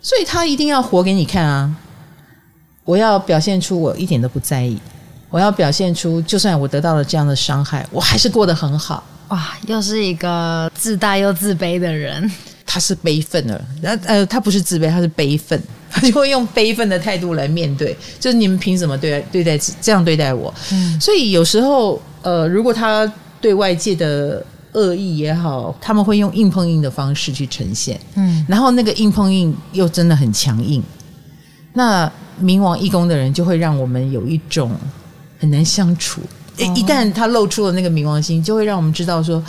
[0.00, 1.74] 所以他一定要活给你看啊！
[2.84, 4.78] 我要表现出我一点都不在意。
[5.30, 9.02] 我要表现出，就算我得到了这样的伤害，我还是过得很好。
[9.30, 12.30] 哇，又是一个自大又自卑的人。
[12.70, 15.58] 他是悲愤的，然呃，他不是自卑，他是悲愤，
[15.90, 17.96] 他就会用悲愤的态度来面对。
[18.20, 20.52] 就是你们凭什么对待对待这样对待我？
[20.72, 23.10] 嗯，所以有时候，呃，如果他
[23.40, 27.98] 对外界的恶意也好，他们会用硬碰硬的方式去呈现。
[28.16, 30.82] 嗯，然后那个硬碰硬又真的很强硬。
[31.72, 32.12] 那
[32.42, 34.70] 冥王一宫的人就会让我们有一种。
[35.40, 36.20] 很难相处，
[36.56, 39.40] 一旦他露出了那个冥王星，就会让我们知道说，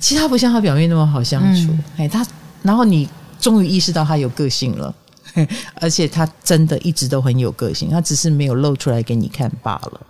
[0.00, 1.70] 其实他不像他表面那么好相处。
[1.98, 2.26] 哎、嗯，他，
[2.62, 3.08] 然后你
[3.40, 4.94] 终于意识到他有个性了，
[5.80, 10.00] 而且他真的一直都很有个性，他只是没有露出来给你看罢了。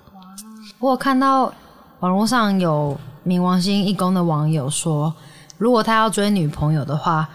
[0.78, 1.52] 我看到
[2.00, 5.14] 网络上有冥王星一宫的网友说，
[5.58, 7.28] 如果他要追女朋友的话。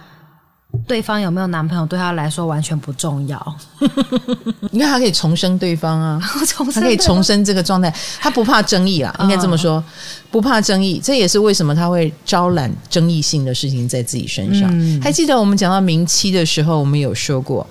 [0.87, 3.57] 对方有没有男朋友对他来说完全不重要，
[4.71, 9.83] 因为他可以重生对方啊， 重生他可以重生这个状态，他不怕争议啊，应该这么说，
[10.29, 14.69] 不怕争议，这也是为什么他会招揽争议性的事情在自己身上。
[14.73, 17.65] 嗯、还记得我们讲到明妻的时候，我们有说过，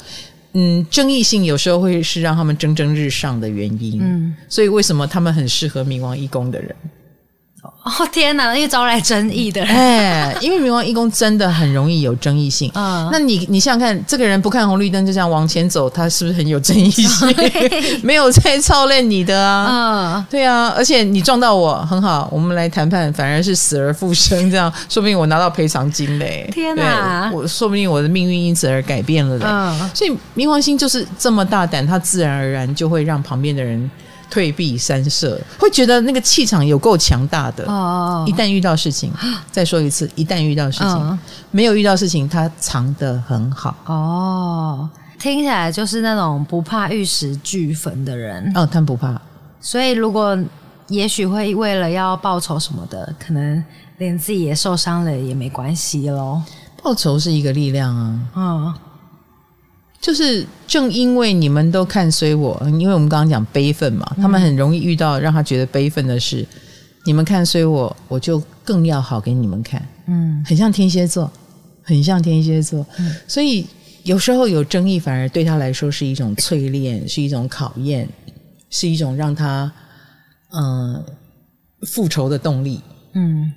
[0.53, 6.75] 嗯，争议性有时候会是让他们蒸蒸日上的原因，嗯，所以为什么他们很适合冥王一宫的人？
[7.85, 8.55] 哦天哪！
[8.57, 12.71] 因为招来争议的人，哎，因为冥王一宫真的很容易有争议性。
[12.75, 17.07] 嗯，那你你想想看，这个人不看红绿灯就这样往前走，他是不是很有争议性？
[18.03, 20.17] 没有在操练你的啊。
[20.17, 26.49] 嗯，对啊，而且你撞到我很好，我们来谈判，反而是死而复生，这样 说不定我拿到赔偿金嘞。
[26.55, 27.31] 天哪！
[27.35, 29.47] 我说不定我的命运因此而改变了的。
[29.47, 33.91] 嗯，所以冥王星就是这么大胆，他自然而然就会让旁边的人。
[34.35, 37.65] 退避三舍，会觉得那个气场有够强大的。
[37.67, 39.13] 哦，一旦遇到事情，
[39.53, 41.17] 再说一次，一旦遇到事情，哦、
[41.53, 43.77] 没有遇到事情，他藏得很好。
[43.87, 48.51] 哦，听起来就是那种不怕玉石俱焚的人。
[48.57, 49.23] 哦，他不怕。
[49.61, 50.37] 所以，如果
[50.89, 53.65] 也许会为了要报仇什么的，可能
[53.99, 56.43] 连自己也受伤了也没关系喽。
[56.83, 58.19] 报仇是一个力量啊。
[58.35, 58.75] 嗯、哦。
[60.05, 66.43] 就是正因为你们都看衰我，因为我们刚刚讲悲愤嘛，他们很容易遇到让他觉得悲愤的事。
[66.43, 66.59] 嗯、
[67.07, 69.83] 你们看衰我，我就更要好给你们看。
[70.07, 71.33] 嗯，很像天蝎座，
[71.83, 72.87] 很像天蝎座。
[72.99, 73.67] 嗯、所以
[74.03, 78.07] 有时候有争议，反而对他来说是一种淬炼，是一种考验，
[78.69, 79.73] 是一种让他
[80.53, 81.03] 嗯
[81.87, 82.79] 复仇的动力。
[83.15, 83.51] 嗯，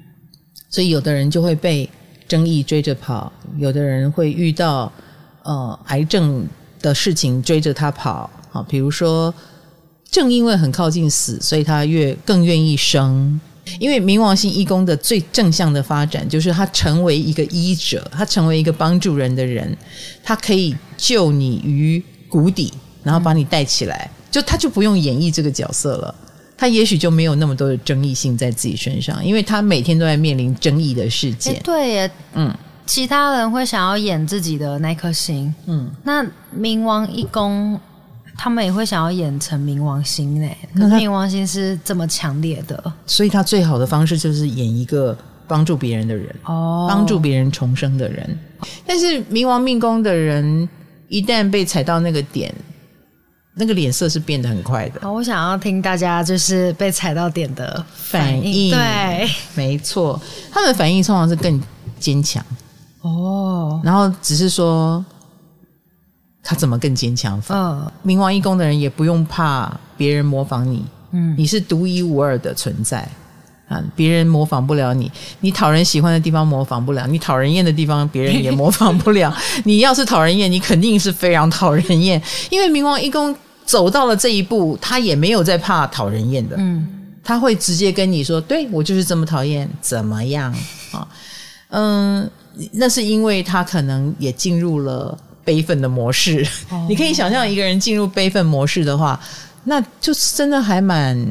[0.69, 1.89] 所以有的人就会被
[2.25, 4.89] 争议追着跑，有的人会遇到。
[5.47, 6.45] 呃，癌症
[6.81, 9.33] 的事情追着他跑啊，比如说，
[10.11, 13.39] 正因为很靠近死，所以他越更愿意生。
[13.79, 19.73] 因为冥王星一宫的最正向的发展，就是他成为一个医者，他成为一个帮助人的人，
[20.21, 26.13] 他可以救你于谷底，然后把你带起来，就他就不用演绎这个角色了，
[26.57, 31.57] 他也许就没有那么多的争议性在自己身上，因为他每天都在面临争议的事件。
[31.63, 32.53] 对呀，嗯。
[32.87, 36.25] 其他人会想要演自己的那颗星，嗯，那
[36.57, 37.79] 冥王一宫，
[38.37, 40.49] 他们也会想要演成冥王星呢。
[40.73, 45.15] 可是冥王星是这么强烈的，所以他最好的方式就是演一个
[45.47, 48.39] 帮助别人的人，哦，帮助别人重生的人。
[48.85, 50.67] 但是冥王命宫的人
[51.09, 52.53] 一旦被踩到那个点，
[53.53, 55.01] 那个脸色是变得很快的。
[55.01, 58.71] 好，我想要听大家就是被踩到点的反应。
[58.71, 60.19] 反应对，没错，
[60.51, 61.61] 他们的反应通常是更
[61.99, 62.43] 坚强。
[63.07, 65.03] 哦，然后只是说
[66.43, 67.41] 他怎么更坚强？
[67.49, 73.07] 嗯，冥王一宫的人也不用怕别人模仿你，嗯，你是独一无二的存在
[73.67, 79.35] 啊，别人模仿不了你，你讨人喜欢的地方模仿不了，你讨人厌的地方别人也模仿不了。
[79.65, 83.35] 你要是讨人厌，你肯定是非常讨人厌，因为冥王一宫
[83.65, 86.93] 走到了这一步，他也没有在怕讨人厌的，嗯。
[87.23, 90.49] 他会直接跟你说：“对，我就是这么讨厌，怎么样？”
[90.93, 91.05] 啊，
[91.71, 92.31] 嗯，
[92.73, 96.45] 那是因为他可能也进入了悲愤的模式。
[96.69, 99.19] 哦、 你可以想象一个人进入悲愤模式的话，
[99.63, 101.25] 那就是真的还蛮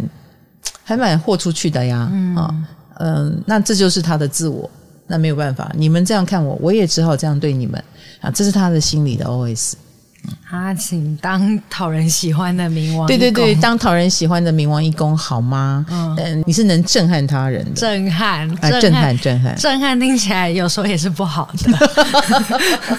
[0.82, 2.08] 还蛮豁出去的呀。
[2.12, 2.54] 嗯，啊，
[3.00, 4.70] 嗯，那这就是他的自我。
[5.08, 7.80] 那没有办法，你们这样看我，我也只好这样对你们
[8.20, 8.28] 啊！
[8.28, 9.74] 这是他的心里的 OS。
[10.50, 13.06] 啊，请当讨人喜欢的冥王。
[13.06, 15.84] 对对对，当讨人喜欢的冥王一宫好吗？
[15.88, 22.98] 嗯，你是能震撼他人的，震撼，震撼，震撼，震撼，震撼，听起来有时候也是不好的。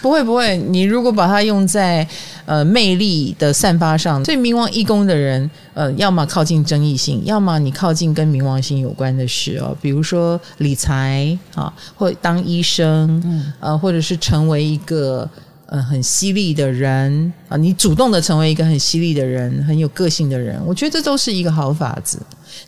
[0.00, 2.06] 不会不会，你如果把它用在
[2.46, 15.28] 呃魅力的散发上，所以冥王一宫的人，呃，要么靠近争议性，要么你靠近跟冥王星有关的事哦，比如说理财啊，或当医生，嗯，呃，或者是成为一个。
[15.70, 22.20] 呃，很犀利的人啊，你主动的成为一个很犀利的人，很有个性的人，我觉得这都是一个好法子。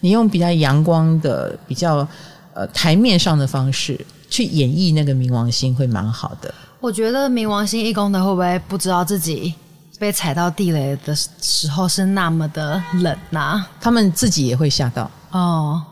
[0.03, 2.07] 你用比较阳光的、比较
[2.55, 3.99] 呃台面上的方式
[4.31, 6.55] 去演绎那个冥王星，会蛮好的。
[6.79, 9.53] 我觉得冥王星一宫的会不会不知道自己
[9.99, 13.71] 被踩到地雷的时候是那么的冷呐、啊？
[13.81, 15.83] 他们自己也会吓到哦。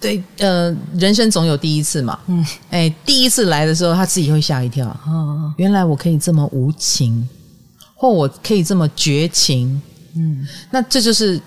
[0.00, 2.18] 对，呃，人生总有第一次嘛。
[2.28, 4.86] 嗯，哎，第一次来的时候，他自己会吓一跳。
[5.06, 7.28] 哦，原来我可以这么无情，
[7.96, 9.80] 或我可以这么绝情。
[10.14, 11.40] 嗯，那这就是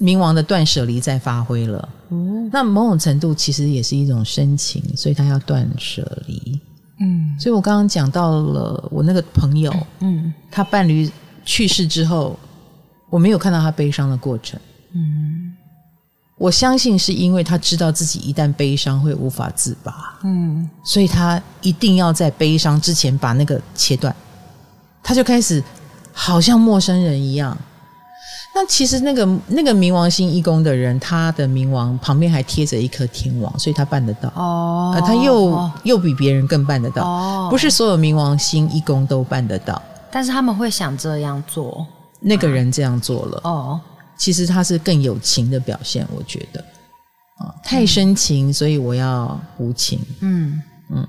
[0.00, 1.88] 冥王的断舍离在发挥了。
[2.10, 6.60] 哦，那某种程度其实也是一种深情，所以他要断舍离。
[7.00, 11.10] 嗯，所以我刚刚讲到了我那个朋友，嗯，他伴侣
[11.44, 12.38] 去世之后，
[13.10, 14.60] 我没有看到他悲伤的过程。
[14.94, 15.45] 嗯。
[16.38, 24.14] 我相信是因为他知道自己一旦悲伤会无法自拔，嗯，所以他一定要在悲伤之前把那个切断，
[25.02, 25.64] 他就开始
[26.12, 27.56] 好像陌生人一样。
[28.54, 34.30] 那其实那个那个冥王星一宫的人，他的冥王旁边还贴着一颗天王，所以他办得到。
[34.34, 37.02] 哦，他又又比别人更办得到。
[37.02, 39.80] 哦，不是所有冥王星一宫都办得到，
[40.10, 41.86] 但是他们会想这样做，
[42.20, 43.40] 那个人这样做了。
[43.44, 43.80] 哦。
[44.16, 46.60] 其实他是更有情的表现，我觉得
[47.38, 49.98] 啊，太深情，所以我要无情。
[50.20, 51.06] 嗯嗯，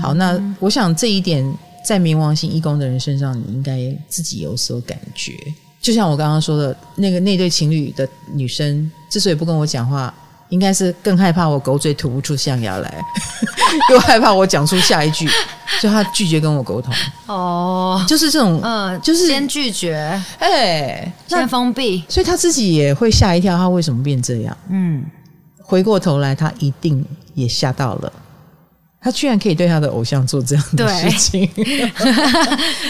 [0.00, 1.42] 好，那我想这一点
[1.86, 5.32] 在冥王星一宫的人身上，你应该自己有所感觉。
[5.80, 10.14] 就像我刚刚说的，那个那对情侣的女生之所以不跟我讲话，
[10.50, 12.94] 应该是更害怕我狗嘴吐不出象牙来，
[13.90, 15.28] 又害怕我讲出下一句。
[15.80, 16.92] 就他拒绝跟我沟通。
[17.26, 24.54] 哦，就是这种，嗯，就是先拒绝，哎、欸，先封闭，所以他自己也会吓一跳，他为什么变这样？
[24.68, 25.02] 嗯，
[25.62, 27.02] 回过头来，他一定
[27.34, 28.12] 也吓到了，
[29.00, 31.48] 他居然可以对他的偶像做这样的事情，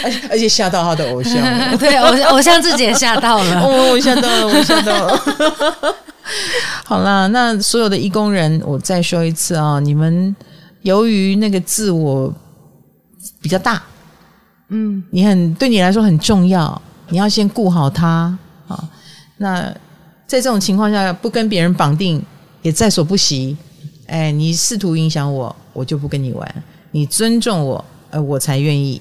[0.02, 1.34] 而且 而且吓到他的偶像，
[1.78, 5.94] 对，偶偶像自己也吓到了，哦，我吓到了，我吓到了。
[6.84, 10.34] 好啦，那所有的义工人，我再说一次啊，你们
[10.82, 12.32] 由于那个自我。
[13.42, 13.82] 比较大，
[14.68, 18.88] 嗯，你很对你来说很重要，你要先顾好他啊。
[19.36, 19.62] 那
[20.26, 22.22] 在这种情况下，不跟别人绑定
[22.62, 23.56] 也在所不惜。
[24.06, 26.62] 哎，你试图影响我，我就不跟你玩。
[26.92, 29.00] 你尊重我，呃，我才愿意。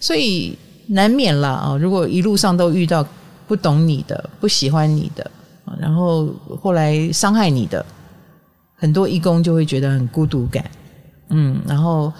[0.00, 0.56] 所以
[0.88, 1.76] 难免了啊。
[1.76, 3.06] 如果一路上都遇到
[3.46, 5.30] 不懂你的、不喜欢你的，
[5.78, 6.28] 然后
[6.62, 7.84] 后来伤害你的，
[8.74, 10.64] 很多义工就会觉得很孤独感，
[11.28, 12.12] 嗯，然后。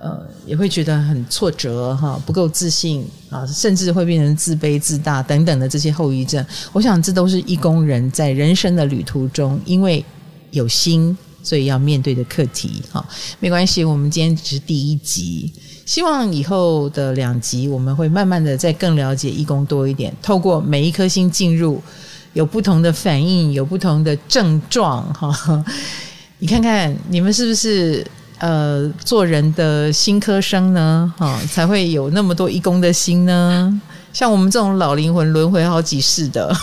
[0.00, 6.44] 呃，也会觉得很挫折哈，不够自信啊，甚至会变成自卑自大等等的这些后遗症。
[6.74, 10.04] 我想这都是义工人在人生的旅途中，因为
[10.50, 13.02] 有心，所以要面对的课题哈。
[13.40, 15.50] 没关系，我们今天只是第一集，
[15.86, 20.14] 希望以后的两集我们会慢慢的再更了解义工多一点。
[20.20, 21.80] 透过每一颗星进入，
[22.34, 25.64] 有不同的反应，有不同的症状哈。
[26.38, 28.06] 你看看你们是不是？
[28.38, 33.80] 呃，做人的新科生呢，哈、哦，才会有那么多一宫的心呢。
[34.12, 36.54] 像我们这种老灵魂轮回好几世的，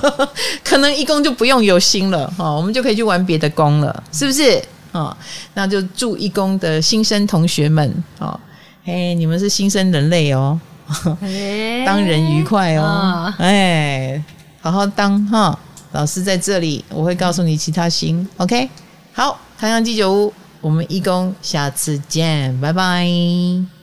[0.64, 4.56] 可能一工就不用有心了，哈、哦，我们就可以去玩别的工了，是不是？
[4.92, 5.16] 啊、哦，
[5.54, 8.40] 那就祝一宫的新生同学们，啊、哦，
[8.82, 10.58] 嘿，你们是新生人类哦，
[11.86, 14.20] 当人愉快哦，哎，
[14.60, 15.58] 好好当哈、
[15.92, 18.68] 老师在这里，我会告诉你其他星，OK？
[19.12, 20.32] 好，太阳鸡酒屋。
[20.60, 23.79] 我们一宫，下次见，拜拜。